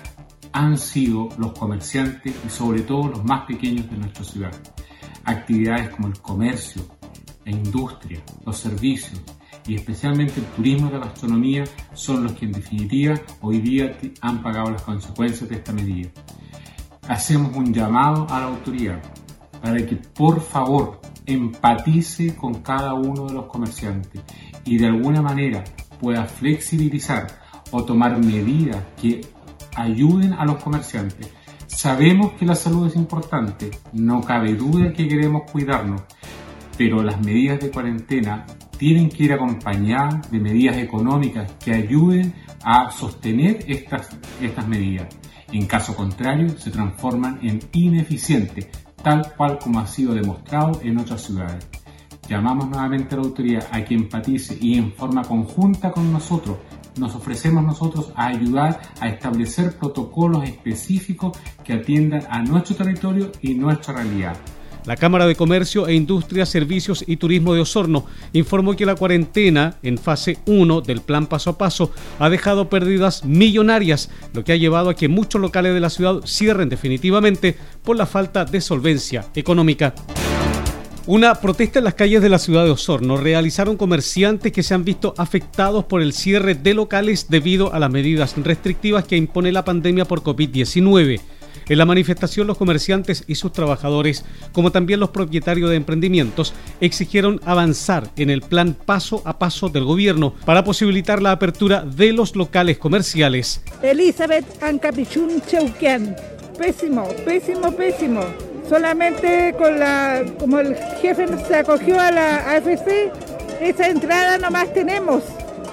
han 0.52 0.76
sido 0.78 1.28
los 1.38 1.52
comerciantes 1.52 2.34
y 2.46 2.50
sobre 2.50 2.82
todo 2.82 3.08
los 3.08 3.24
más 3.24 3.46
pequeños 3.46 3.90
de 3.90 3.96
nuestra 3.96 4.24
ciudad. 4.24 4.52
Actividades 5.24 5.90
como 5.90 6.08
el 6.08 6.20
comercio, 6.20 6.82
la 7.44 7.52
industria, 7.52 8.22
los 8.44 8.58
servicios 8.58 9.20
y 9.66 9.74
especialmente 9.74 10.40
el 10.40 10.46
turismo 10.46 10.88
y 10.88 10.92
la 10.92 10.98
gastronomía 10.98 11.64
son 11.94 12.24
los 12.24 12.32
que 12.32 12.46
en 12.46 12.52
definitiva 12.52 13.14
hoy 13.40 13.60
día 13.60 13.96
han 14.20 14.42
pagado 14.42 14.70
las 14.70 14.82
consecuencias 14.82 15.48
de 15.48 15.56
esta 15.56 15.72
medida. 15.72 16.10
Hacemos 17.08 17.56
un 17.56 17.72
llamado 17.72 18.26
a 18.30 18.40
la 18.40 18.46
autoridad 18.46 19.00
para 19.60 19.84
que 19.86 19.96
por 19.96 20.40
favor 20.40 21.00
empatice 21.26 22.34
con 22.34 22.62
cada 22.62 22.94
uno 22.94 23.26
de 23.26 23.34
los 23.34 23.46
comerciantes 23.46 24.20
y 24.64 24.78
de 24.78 24.86
alguna 24.86 25.22
manera 25.22 25.62
pueda 26.00 26.24
flexibilizar 26.24 27.26
o 27.70 27.84
tomar 27.84 28.18
medidas 28.18 28.82
que 29.00 29.20
ayuden 29.74 30.32
a 30.34 30.44
los 30.44 30.62
comerciantes. 30.62 31.28
Sabemos 31.66 32.32
que 32.32 32.46
la 32.46 32.54
salud 32.54 32.86
es 32.86 32.96
importante, 32.96 33.70
no 33.92 34.20
cabe 34.20 34.54
duda 34.54 34.92
que 34.92 35.08
queremos 35.08 35.50
cuidarnos, 35.50 36.02
pero 36.76 37.02
las 37.02 37.20
medidas 37.20 37.60
de 37.60 37.70
cuarentena 37.70 38.46
tienen 38.76 39.08
que 39.08 39.24
ir 39.24 39.32
acompañadas 39.32 40.30
de 40.30 40.40
medidas 40.40 40.76
económicas 40.76 41.52
que 41.64 41.72
ayuden 41.72 42.34
a 42.64 42.90
sostener 42.90 43.64
estas, 43.68 44.08
estas 44.40 44.66
medidas. 44.68 45.08
En 45.52 45.66
caso 45.66 45.94
contrario, 45.94 46.48
se 46.58 46.70
transforman 46.70 47.38
en 47.42 47.60
ineficientes, 47.72 48.68
tal 49.02 49.32
cual 49.36 49.58
como 49.58 49.80
ha 49.80 49.86
sido 49.86 50.14
demostrado 50.14 50.80
en 50.82 50.98
otras 50.98 51.22
ciudades. 51.22 51.66
Llamamos 52.28 52.68
nuevamente 52.68 53.14
a 53.14 53.18
la 53.18 53.24
autoridad 53.24 53.68
a 53.70 53.84
que 53.84 53.94
empatice 53.94 54.56
y 54.60 54.78
en 54.78 54.92
forma 54.92 55.22
conjunta 55.22 55.90
con 55.90 56.12
nosotros 56.12 56.56
nos 56.96 57.14
ofrecemos 57.14 57.64
nosotros 57.64 58.12
a 58.14 58.26
ayudar 58.26 58.80
a 59.00 59.08
establecer 59.08 59.76
protocolos 59.78 60.44
específicos 60.44 61.36
que 61.64 61.74
atiendan 61.74 62.24
a 62.30 62.42
nuestro 62.42 62.76
territorio 62.76 63.32
y 63.40 63.54
nuestra 63.54 63.94
realidad. 63.94 64.36
La 64.84 64.96
Cámara 64.96 65.26
de 65.26 65.36
Comercio 65.36 65.86
e 65.86 65.94
Industria, 65.94 66.44
Servicios 66.44 67.04
y 67.06 67.16
Turismo 67.16 67.54
de 67.54 67.60
Osorno 67.60 68.04
informó 68.32 68.74
que 68.74 68.84
la 68.84 68.96
cuarentena 68.96 69.76
en 69.84 69.96
fase 69.96 70.38
1 70.46 70.80
del 70.80 71.00
plan 71.00 71.28
paso 71.28 71.50
a 71.50 71.58
paso 71.58 71.92
ha 72.18 72.28
dejado 72.28 72.68
pérdidas 72.68 73.24
millonarias, 73.24 74.10
lo 74.34 74.42
que 74.42 74.52
ha 74.52 74.56
llevado 74.56 74.90
a 74.90 74.96
que 74.96 75.08
muchos 75.08 75.40
locales 75.40 75.74
de 75.74 75.80
la 75.80 75.90
ciudad 75.90 76.22
cierren 76.26 76.68
definitivamente 76.68 77.56
por 77.84 77.96
la 77.96 78.06
falta 78.06 78.44
de 78.44 78.60
solvencia 78.60 79.26
económica. 79.36 79.94
Una 81.06 81.34
protesta 81.34 81.80
en 81.80 81.84
las 81.84 81.94
calles 81.94 82.22
de 82.22 82.28
la 82.28 82.38
ciudad 82.38 82.64
de 82.64 82.70
Osorno 82.70 83.16
realizaron 83.16 83.76
comerciantes 83.76 84.52
que 84.52 84.62
se 84.62 84.72
han 84.72 84.84
visto 84.84 85.14
afectados 85.18 85.84
por 85.84 86.00
el 86.00 86.12
cierre 86.12 86.54
de 86.54 86.74
locales 86.74 87.26
debido 87.28 87.74
a 87.74 87.80
las 87.80 87.90
medidas 87.90 88.36
restrictivas 88.36 89.04
que 89.04 89.16
impone 89.16 89.50
la 89.50 89.64
pandemia 89.64 90.04
por 90.04 90.22
COVID-19. 90.22 91.20
En 91.68 91.78
la 91.78 91.86
manifestación 91.86 92.46
los 92.46 92.56
comerciantes 92.56 93.24
y 93.26 93.34
sus 93.34 93.52
trabajadores, 93.52 94.24
como 94.52 94.70
también 94.70 95.00
los 95.00 95.10
propietarios 95.10 95.70
de 95.70 95.76
emprendimientos, 95.76 96.54
exigieron 96.80 97.40
avanzar 97.44 98.08
en 98.16 98.30
el 98.30 98.40
plan 98.40 98.74
paso 98.74 99.22
a 99.24 99.40
paso 99.40 99.68
del 99.68 99.84
gobierno 99.84 100.34
para 100.44 100.62
posibilitar 100.62 101.20
la 101.20 101.32
apertura 101.32 101.80
de 101.80 102.12
los 102.12 102.36
locales 102.36 102.78
comerciales. 102.78 103.60
Elizabeth 103.82 104.62
Ancapichun 104.62 105.42
Cheuquian. 105.48 106.14
Pésimo, 106.56 107.08
pésimo, 107.24 107.72
pésimo. 107.72 108.51
Solamente 108.72 109.54
con 109.58 109.78
la, 109.78 110.24
como 110.40 110.58
el 110.60 110.74
jefe 111.02 111.26
se 111.46 111.56
acogió 111.56 112.00
a 112.00 112.10
la 112.10 112.36
AFC, 112.52 113.12
esa 113.60 113.86
entrada 113.86 114.38
nomás 114.38 114.72
tenemos. 114.72 115.24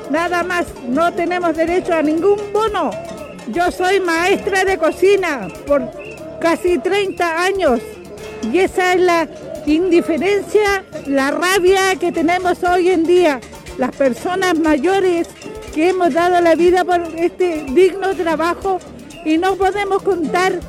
Nada 0.10 0.44
más, 0.44 0.66
no 0.86 1.14
tenemos 1.14 1.56
derecho 1.56 1.94
a 1.94 2.02
ningún 2.02 2.52
bono. 2.52 2.92
Yo 3.54 3.72
soy 3.72 4.02
maestra 4.02 4.66
de 4.66 4.78
cocina 4.78 5.48
por 5.66 5.90
casi 6.42 6.78
30 6.78 7.42
años 7.42 7.80
y 8.52 8.60
esa 8.60 8.92
es 8.92 9.00
la 9.00 9.30
indiferencia, 9.66 10.84
la 11.06 11.32
rabia 11.32 11.96
que 11.98 12.12
tenemos 12.12 12.62
hoy 12.66 12.90
en 12.90 13.06
día. 13.06 13.40
Las 13.78 13.96
personas 13.96 14.60
mayores 14.60 15.30
que 15.74 15.88
hemos 15.88 16.14
dado 16.14 16.42
la 16.42 16.54
vida 16.54 16.84
por 16.84 17.00
este 17.16 17.64
digno 17.70 18.14
trabajo 18.14 18.82
y 19.24 19.38
no 19.38 19.56
podemos 19.56 20.04
contar 20.04 20.60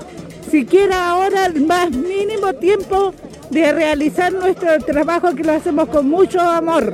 siquiera 0.51 1.11
ahora 1.11 1.47
el 1.47 1.65
más 1.67 1.91
mínimo 1.91 2.53
tiempo 2.55 3.15
de 3.51 3.73
realizar 3.73 4.33
nuestro 4.33 4.79
trabajo 4.79 5.35
que 5.35 5.45
lo 5.45 5.53
hacemos 5.53 5.89
con 5.89 6.09
mucho 6.09 6.41
amor. 6.41 6.93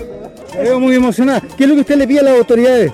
Estoy 0.55 0.79
muy 0.79 0.95
emocionada. 0.95 1.43
¿Qué 1.57 1.65
es 1.65 1.69
lo 1.69 1.75
que 1.75 1.81
usted 1.83 1.97
le 1.97 2.07
pide 2.07 2.21
a 2.21 2.23
las 2.25 2.39
autoridades? 2.39 2.93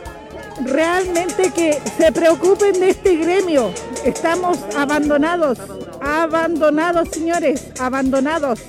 realmente 0.64 1.50
que 1.50 1.78
se 1.96 2.12
preocupen 2.12 2.78
de 2.78 2.90
este 2.90 3.16
gremio. 3.16 3.72
Estamos 4.04 4.58
abandonados, 4.76 5.58
abandonados 6.00 7.08
señores, 7.08 7.68
abandonados. 7.78 8.60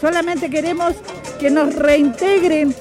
Solamente 0.00 0.50
queremos 0.50 0.94
que 1.38 1.50
nos 1.50 1.74
reintegren 1.74 2.74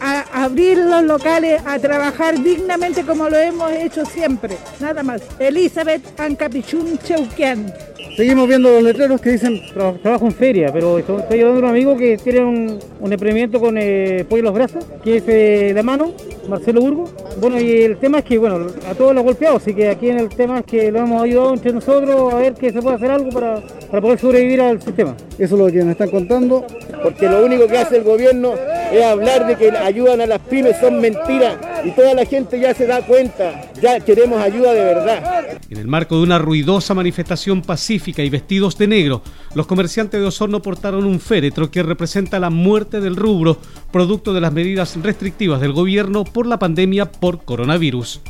a 0.00 0.44
abrir 0.44 0.78
los 0.78 1.02
locales, 1.02 1.62
a 1.66 1.78
trabajar 1.78 2.42
dignamente 2.42 3.02
como 3.04 3.28
lo 3.28 3.36
hemos 3.36 3.72
hecho 3.72 4.04
siempre. 4.04 4.56
Nada 4.80 5.02
más. 5.02 5.22
Elizabeth 5.38 6.18
Ancapichun 6.18 6.98
Cheuquian. 6.98 7.72
Seguimos 8.16 8.46
viendo 8.46 8.70
los 8.70 8.82
letreros 8.82 9.20
que 9.20 9.30
dicen 9.30 9.60
trabajo 9.72 10.26
en 10.26 10.32
feria, 10.32 10.72
pero 10.72 10.98
estoy 10.98 11.16
ayudando 11.30 11.56
a 11.56 11.62
un 11.64 11.68
amigo 11.68 11.96
que 11.96 12.16
tiene 12.16 12.44
un, 12.44 12.80
emprendimiento 13.12 13.60
con 13.60 13.76
eh, 13.76 14.24
pollo 14.28 14.44
los 14.44 14.54
brazos, 14.54 14.84
que 15.02 15.16
es 15.16 15.24
eh, 15.26 15.72
de 15.74 15.82
mano, 15.82 16.12
Marcelo 16.48 16.80
Burgo. 16.80 17.08
Bueno, 17.40 17.60
y 17.60 17.82
el 17.82 17.96
tema 17.98 18.18
es 18.18 18.24
que, 18.24 18.38
bueno, 18.38 18.66
a 18.88 18.94
todos 18.94 19.14
los 19.14 19.24
golpeados, 19.24 19.62
así 19.62 19.74
que 19.74 19.88
aquí 19.88 20.08
en 20.08 20.18
el 20.18 20.28
tema 20.28 20.60
es 20.60 20.64
que 20.64 20.90
lo 20.90 21.00
hemos 21.00 21.22
ayudado 21.22 21.54
entre 21.54 21.72
nosotros 21.72 22.32
a 22.32 22.36
ver 22.36 22.54
que 22.54 22.72
se 22.72 22.80
puede 22.80 22.96
hacer 22.96 23.10
algo 23.10 23.30
para, 23.30 23.60
para 23.90 24.00
poder 24.00 24.18
sobrevivir 24.18 24.60
al 24.60 24.80
sistema. 24.80 25.16
Eso 25.38 25.54
es 25.54 25.60
lo 25.60 25.66
que 25.66 25.78
nos 25.78 25.90
están 25.90 26.10
contando. 26.10 26.64
Porque 27.04 27.28
lo 27.28 27.44
único 27.44 27.66
que 27.66 27.76
hace 27.76 27.98
el 27.98 28.02
gobierno 28.02 28.54
es 28.90 29.04
hablar 29.04 29.46
de 29.46 29.56
que 29.56 29.70
ayudan 29.70 30.22
a 30.22 30.26
las 30.26 30.38
pymes, 30.38 30.78
son 30.78 31.00
mentiras. 31.02 31.56
Y 31.84 31.90
toda 31.90 32.14
la 32.14 32.24
gente 32.24 32.58
ya 32.58 32.72
se 32.72 32.86
da 32.86 33.02
cuenta, 33.02 33.70
ya 33.84 34.00
queremos 34.00 34.40
ayuda 34.40 34.72
de 34.72 34.82
verdad. 34.82 35.58
En 35.68 35.76
el 35.76 35.86
marco 35.86 36.16
de 36.16 36.22
una 36.22 36.38
ruidosa 36.38 36.94
manifestación 36.94 37.60
pacífica 37.60 38.22
y 38.22 38.30
vestidos 38.30 38.78
de 38.78 38.86
negro, 38.86 39.22
los 39.54 39.66
comerciantes 39.66 40.18
de 40.18 40.26
Osorno 40.26 40.62
portaron 40.62 41.04
un 41.04 41.20
féretro 41.20 41.70
que 41.70 41.82
representa 41.82 42.40
la 42.40 42.48
muerte 42.48 43.02
del 43.02 43.14
rubro, 43.14 43.58
producto 43.92 44.32
de 44.32 44.40
las 44.40 44.54
medidas 44.54 44.96
restrictivas 45.02 45.60
del 45.60 45.72
gobierno 45.72 46.24
por 46.24 46.46
la 46.46 46.58
pandemia 46.58 47.12
por 47.12 47.44
coronavirus. 47.44 48.22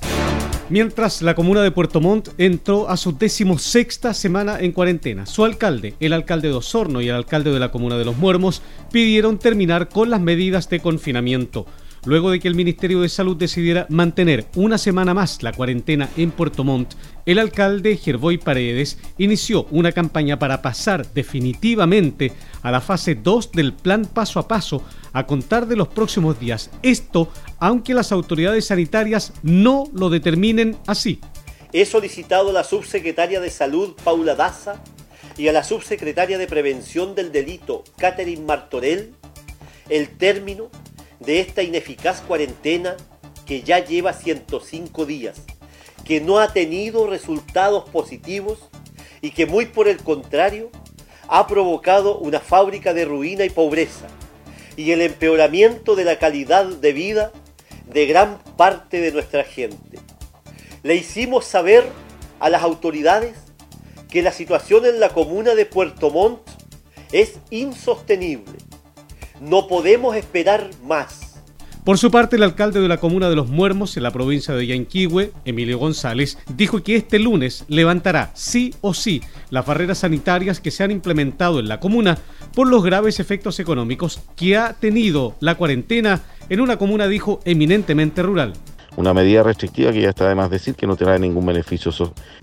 Mientras 0.71 1.23
la 1.23 1.37
comuna 1.37 1.63
de 1.63 1.71
Puerto 1.71 2.01
Montt 2.01 2.31
entró 2.37 2.89
a 2.89 2.97
su 2.97 3.17
decimosexta 3.17 4.13
semana 4.13 4.59
en 4.59 4.73
cuarentena, 4.73 5.25
su 5.25 5.45
alcalde, 5.45 5.95
el 6.01 6.13
alcalde 6.15 6.49
de 6.49 6.55
Osorno 6.55 7.01
y 7.01 7.09
el 7.09 7.15
alcalde 7.15 7.53
de 7.53 7.61
la 7.61 7.71
comuna 7.71 7.97
de 7.97 8.05
Los 8.05 8.17
Muermos 8.17 8.61
pidieron 8.91 9.39
terminar 9.39 9.89
con 9.89 10.11
las 10.11 10.21
medidas 10.21 10.69
de 10.69 10.81
confinamiento 10.81 11.67
luego 12.05 12.31
de 12.31 12.41
que 12.41 12.49
el 12.49 12.55
Ministerio 12.55 13.01
de 13.01 13.09
Salud 13.09 13.37
decidiera 13.37 13.87
mantener 13.89 14.47
una 14.57 14.79
semana 14.79 15.15
más 15.15 15.43
la 15.43 15.53
cuarentena 15.53 16.09
en 16.17 16.31
Puerto 16.31 16.65
Montt, 16.65 16.95
el 17.27 17.39
alcalde 17.39 17.97
Gervoy 17.97 18.39
Paredes 18.39 18.99
inició 19.19 19.67
una 19.71 19.93
campaña 19.93 20.39
para 20.39 20.63
pasar 20.63 21.13
definitivamente 21.13 22.33
a 22.63 22.71
la 22.71 22.81
fase 22.81 23.15
2 23.15 23.53
del 23.53 23.73
plan 23.73 24.05
paso 24.05 24.41
a 24.41 24.49
paso 24.49 24.83
a 25.13 25.27
contar 25.27 25.67
de 25.67 25.77
los 25.77 25.89
próximos 25.89 26.39
días. 26.39 26.71
Esto 26.83 27.31
aunque 27.59 27.95
las 27.95 28.13
autoridades 28.13 28.67
sanitarias 28.67 29.33
no 29.43 29.85
lo 29.93 30.11
determinen 30.11 30.77
así. 30.87 31.21
He 31.73 31.87
solicitado 31.87 32.51
a 32.51 32.53
la 32.53 32.65
subsecretaria 32.65 33.41
de 33.41 33.51
Salud, 33.51 33.95
Paula 34.05 34.35
Daza, 34.35 34.83
y 35.37 35.49
a 35.49 35.53
la 35.53 35.65
subsecretaria 35.65 36.39
de 36.39 36.47
Prevención 36.47 37.15
del 37.15 37.33
Delito, 37.33 37.83
Catherine 37.97 38.45
Martorell, 38.45 39.13
el 39.89 40.09
término 40.11 40.71
de 41.21 41.41
esta 41.41 41.63
ineficaz 41.63 42.21
cuarentena 42.21 42.97
que 43.47 43.63
ya 43.63 43.79
lleva 43.79 44.13
105 44.13 45.07
días, 45.07 45.43
que 46.05 46.21
no 46.21 46.39
ha 46.39 46.53
tenido 46.53 47.07
resultados 47.07 47.89
positivos 47.91 48.59
y 49.21 49.31
que 49.31 49.47
muy 49.47 49.67
por 49.67 49.89
el 49.89 49.99
contrario 49.99 50.71
ha 51.29 51.47
provocado 51.47 52.19
una 52.19 52.41
fábrica 52.41 52.93
de 52.95 53.05
ruina 53.05 53.45
y 53.45 53.51
pobreza 53.51 54.07
y 54.77 54.91
el 54.91 55.01
empeoramiento 55.01 55.95
de 55.95 56.05
la 56.05 56.19
calidad 56.19 56.67
de 56.67 56.93
vida 56.93 57.33
de 57.87 58.07
gran 58.07 58.39
parte 58.57 59.01
de 59.01 59.13
nuestra 59.13 59.45
gente. 59.45 59.99
Le 60.83 60.97
hicimos 60.97 61.45
saber 61.45 61.85
a 62.41 62.51
las 62.51 62.63
autoridades 62.63 63.37
que 64.11 64.23
la 64.23 64.33
situación 64.33 64.85
en 64.87 65.01
la 65.01 65.11
comuna 65.11 65.55
de 65.55 65.67
Puerto 65.67 66.11
Montt 66.11 66.41
es 67.13 67.39
insostenible 67.51 68.59
no 69.41 69.69
podemos 69.69 70.17
esperar 70.17 70.71
más. 70.85 71.35
Por 71.85 71.99
su 71.99 72.11
parte, 72.11 72.37
el 72.37 72.43
alcalde 72.43 72.81
de 72.81 72.89
la 72.89 72.97
comuna 72.97 73.29
de 73.29 73.37
Los 73.37 73.49
Muermos, 73.49 73.99
en 73.99 74.05
la 74.05 74.11
provincia 74.11 74.55
de 74.55 74.67
Yanquihue, 74.67 75.33
Emilio 75.45 75.79
González, 75.79 76.39
dijo 76.57 76.83
que 76.83 76.97
este 76.97 77.19
lunes 77.19 77.65
levantará 77.69 78.31
sí 78.33 78.75
o 78.81 78.95
sí 78.95 79.21
las 79.51 79.67
barreras 79.67 79.99
sanitarias 79.99 80.61
que 80.61 80.71
se 80.71 80.83
han 80.83 80.91
implementado 80.91 81.61
en 81.61 81.69
la 81.69 81.81
comuna 81.81 82.17
por 82.55 82.69
los 82.69 82.83
graves 82.83 83.21
efectos 83.21 83.61
económicos 83.61 84.23
que 84.35 84.57
ha 84.57 84.73
tenido 84.73 85.37
la 85.41 85.57
cuarentena 85.57 86.23
en 86.49 86.63
una 86.63 86.79
comuna, 86.79 87.07
dijo, 87.07 87.41
eminentemente 87.45 88.23
rural 88.23 88.55
una 88.97 89.15
medida 89.15 89.43
restrictiva 89.43 89.93
que 89.93 90.01
ya 90.01 90.11
está 90.11 90.29
de 90.29 90.35
más 90.35 90.51
decir 90.51 90.75
que 90.75 90.87
no 90.87 90.97
trae 90.97 91.19
ningún 91.19 91.47
beneficio 91.47 91.93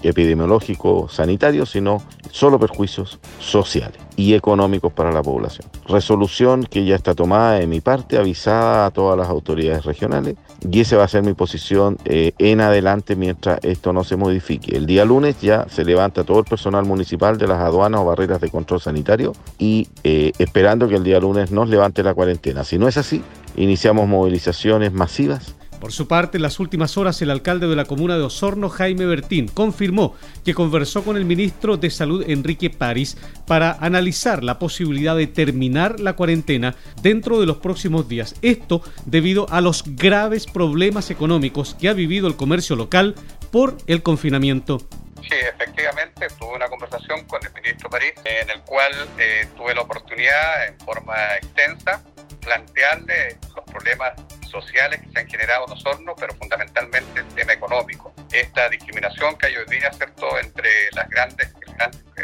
epidemiológico 0.01 1.07
sanitario, 1.09 1.65
sino 1.65 2.01
solo 2.29 2.59
perjuicios 2.59 3.19
sociales 3.39 3.99
y 4.15 4.33
económicos 4.33 4.93
para 4.93 5.11
la 5.11 5.23
población. 5.23 5.67
Resolución 5.87 6.63
que 6.63 6.85
ya 6.85 6.95
está 6.95 7.15
tomada 7.15 7.53
de 7.53 7.67
mi 7.67 7.81
parte, 7.81 8.17
avisada 8.17 8.85
a 8.85 8.91
todas 8.91 9.17
las 9.17 9.29
autoridades 9.29 9.85
regionales 9.85 10.35
y 10.69 10.81
esa 10.81 10.97
va 10.97 11.05
a 11.05 11.07
ser 11.07 11.23
mi 11.23 11.33
posición 11.33 11.97
eh, 12.05 12.33
en 12.37 12.61
adelante 12.61 13.15
mientras 13.15 13.59
esto 13.63 13.93
no 13.93 14.03
se 14.03 14.15
modifique. 14.15 14.75
El 14.75 14.85
día 14.85 15.05
lunes 15.05 15.41
ya 15.41 15.65
se 15.69 15.83
levanta 15.83 16.23
todo 16.23 16.39
el 16.39 16.45
personal 16.45 16.85
municipal 16.85 17.37
de 17.37 17.47
las 17.47 17.59
aduanas 17.59 18.01
o 18.01 18.05
barreras 18.05 18.41
de 18.41 18.49
control 18.49 18.81
sanitario 18.81 19.33
y 19.57 19.87
eh, 20.03 20.31
esperando 20.37 20.87
que 20.87 20.95
el 20.95 21.03
día 21.03 21.19
lunes 21.19 21.51
nos 21.51 21.69
levante 21.69 22.03
la 22.03 22.13
cuarentena. 22.13 22.63
Si 22.63 22.77
no 22.77 22.87
es 22.87 22.97
así, 22.97 23.23
iniciamos 23.55 24.07
movilizaciones 24.07 24.93
masivas 24.93 25.55
por 25.81 25.91
su 25.91 26.07
parte, 26.07 26.37
en 26.37 26.43
las 26.43 26.59
últimas 26.59 26.95
horas, 26.95 27.21
el 27.21 27.31
alcalde 27.31 27.67
de 27.67 27.75
la 27.75 27.85
comuna 27.85 28.15
de 28.15 28.21
Osorno, 28.21 28.69
Jaime 28.69 29.05
Bertín, 29.07 29.47
confirmó 29.47 30.15
que 30.45 30.53
conversó 30.53 31.03
con 31.03 31.17
el 31.17 31.25
ministro 31.25 31.75
de 31.75 31.89
Salud, 31.89 32.23
Enrique 32.29 32.69
París, 32.69 33.17
para 33.47 33.71
analizar 33.81 34.43
la 34.43 34.59
posibilidad 34.59 35.17
de 35.17 35.25
terminar 35.25 35.99
la 35.99 36.13
cuarentena 36.13 36.75
dentro 37.01 37.39
de 37.39 37.47
los 37.47 37.57
próximos 37.57 38.07
días. 38.07 38.35
Esto 38.43 38.83
debido 39.05 39.47
a 39.49 39.59
los 39.59 39.83
graves 39.95 40.45
problemas 40.45 41.09
económicos 41.09 41.73
que 41.73 41.89
ha 41.89 41.93
vivido 41.93 42.27
el 42.27 42.35
comercio 42.35 42.75
local 42.75 43.15
por 43.51 43.75
el 43.87 44.03
confinamiento. 44.03 44.87
Sí, 45.21 45.35
efectivamente, 45.35 46.27
tuve 46.39 46.55
una 46.57 46.67
conversación 46.67 47.25
con 47.25 47.43
el 47.43 47.51
ministro 47.53 47.89
París, 47.89 48.13
en 48.23 48.49
el 48.51 48.61
cual 48.61 48.91
eh, 49.17 49.47
tuve 49.57 49.73
la 49.73 49.81
oportunidad, 49.81 50.67
en 50.67 50.79
forma 50.79 51.15
extensa, 51.37 52.03
plantearle 52.41 53.37
los 53.55 53.65
problemas 53.65 54.13
sociales 54.51 55.01
que 55.01 55.09
se 55.09 55.19
han 55.19 55.27
generado 55.27 55.65
en 55.65 55.73
Osorno, 55.73 56.13
pero 56.15 56.33
fundamentalmente 56.35 57.21
el 57.21 57.27
tema 57.29 57.53
económico. 57.53 58.13
Esta 58.31 58.69
discriminación 58.69 59.37
que 59.37 59.47
hay 59.47 59.55
hoy 59.57 59.65
día, 59.69 59.91
¿cierto?, 59.93 60.37
entre 60.39 60.69
las 60.91 61.09
grandes, 61.09 61.53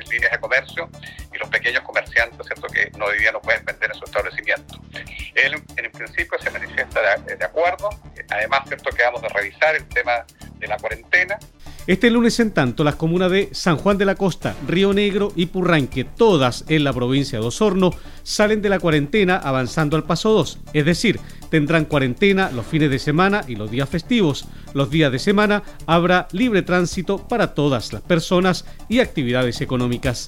líneas 0.10 0.32
de 0.32 0.40
comercio 0.40 0.90
y 1.34 1.38
los 1.38 1.50
pequeños 1.50 1.82
comerciantes, 1.84 2.46
¿cierto?, 2.46 2.68
que 2.68 2.92
no, 2.98 3.06
hoy 3.06 3.20
día 3.20 3.32
no 3.32 3.42
pueden 3.42 3.66
vender 3.66 3.92
en 3.92 3.98
su 3.98 4.06
establecimiento. 4.06 4.80
Él, 5.34 5.64
en 5.76 5.92
principio, 5.92 6.38
se 6.40 6.52
manifiesta 6.52 7.18
de, 7.18 7.36
de 7.36 7.46
acuerdo. 7.46 7.90
Además, 8.30 8.62
¿cierto?, 8.68 8.90
que 8.92 9.04
vamos 9.04 9.24
a 9.24 9.30
revisar 9.30 9.76
el 9.76 9.88
tema 9.88 10.26
de 10.60 10.68
la 10.68 10.78
cuarentena 10.78 11.40
este 11.88 12.10
lunes, 12.10 12.38
en 12.42 12.52
tanto, 12.52 12.84
las 12.84 12.96
comunas 12.96 13.32
de 13.32 13.48
San 13.54 13.78
Juan 13.78 13.98
de 13.98 14.04
la 14.04 14.16
Costa, 14.16 14.58
Río 14.68 14.92
Negro 14.92 15.32
y 15.38 15.46
Purranque, 15.46 16.04
todas 16.04 16.66
en 16.68 16.84
la 16.84 16.92
provincia 16.92 17.40
de 17.40 17.46
Osorno, 17.46 17.92
salen 18.24 18.62
de 18.62 18.68
la 18.68 18.80
cuarentena 18.80 19.38
avanzando 19.38 19.96
al 19.96 20.04
paso 20.04 20.34
2, 20.34 20.60
es 20.74 20.86
decir, 20.86 21.18
tendrán 21.50 21.86
cuarentena 21.86 22.52
los 22.52 22.66
fines 22.66 22.90
de 22.90 23.00
semana 23.00 23.46
y 23.48 23.56
los 23.56 23.72
días 23.72 23.88
festivos. 23.88 24.46
Los 24.74 24.90
días 24.90 25.14
de 25.14 25.20
semana 25.20 25.64
habrá 25.86 26.28
libre 26.34 26.62
tránsito 26.62 27.26
para 27.26 27.54
todas 27.54 27.94
las 27.94 28.02
personas 28.02 28.66
y 28.90 29.00
actividades 29.00 29.62
económicas. 29.62 30.28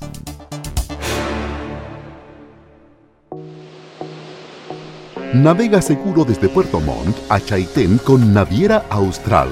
Navega 5.34 5.82
seguro 5.82 6.24
desde 6.24 6.48
Puerto 6.48 6.80
Montt 6.80 7.18
a 7.28 7.40
Chaitén 7.42 7.98
con 8.00 8.34
Naviera 8.34 8.86
Austral 8.90 9.50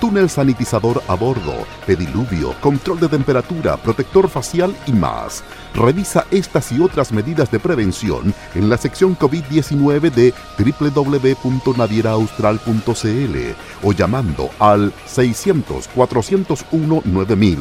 túnel 0.00 0.28
sanitizador 0.28 1.00
a 1.06 1.14
bordo, 1.14 1.54
pediluvio, 1.86 2.56
control 2.60 2.98
de 2.98 3.06
temperatura, 3.08 3.76
protector 3.76 4.28
facial 4.28 4.74
y 4.86 4.92
más. 4.92 5.44
Revisa 5.74 6.26
estas 6.30 6.72
y 6.72 6.80
otras 6.80 7.12
medidas 7.12 7.50
de 7.50 7.60
prevención 7.60 8.34
en 8.54 8.68
la 8.68 8.78
sección 8.78 9.16
COVID-19 9.16 10.10
de 10.10 10.34
www.navieraaustral.cl 10.58 13.36
o 13.82 13.92
llamando 13.92 14.50
al 14.58 14.92
600-401-9000. 15.06 17.58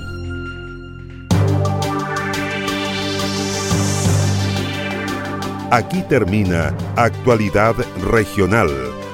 Aquí 5.71 6.03
termina 6.09 6.75
Actualidad 6.97 7.77
Regional, 8.11 8.71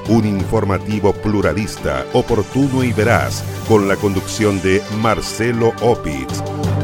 un 0.08 0.26
informativo 0.26 1.12
pluralista, 1.12 2.04
oportuno 2.12 2.82
y 2.82 2.92
veraz, 2.92 3.44
con 3.68 3.88
la 3.88 3.96
conducción 3.96 4.60
de 4.62 4.82
Marcelo 5.00 5.72
Opitz 5.80 6.75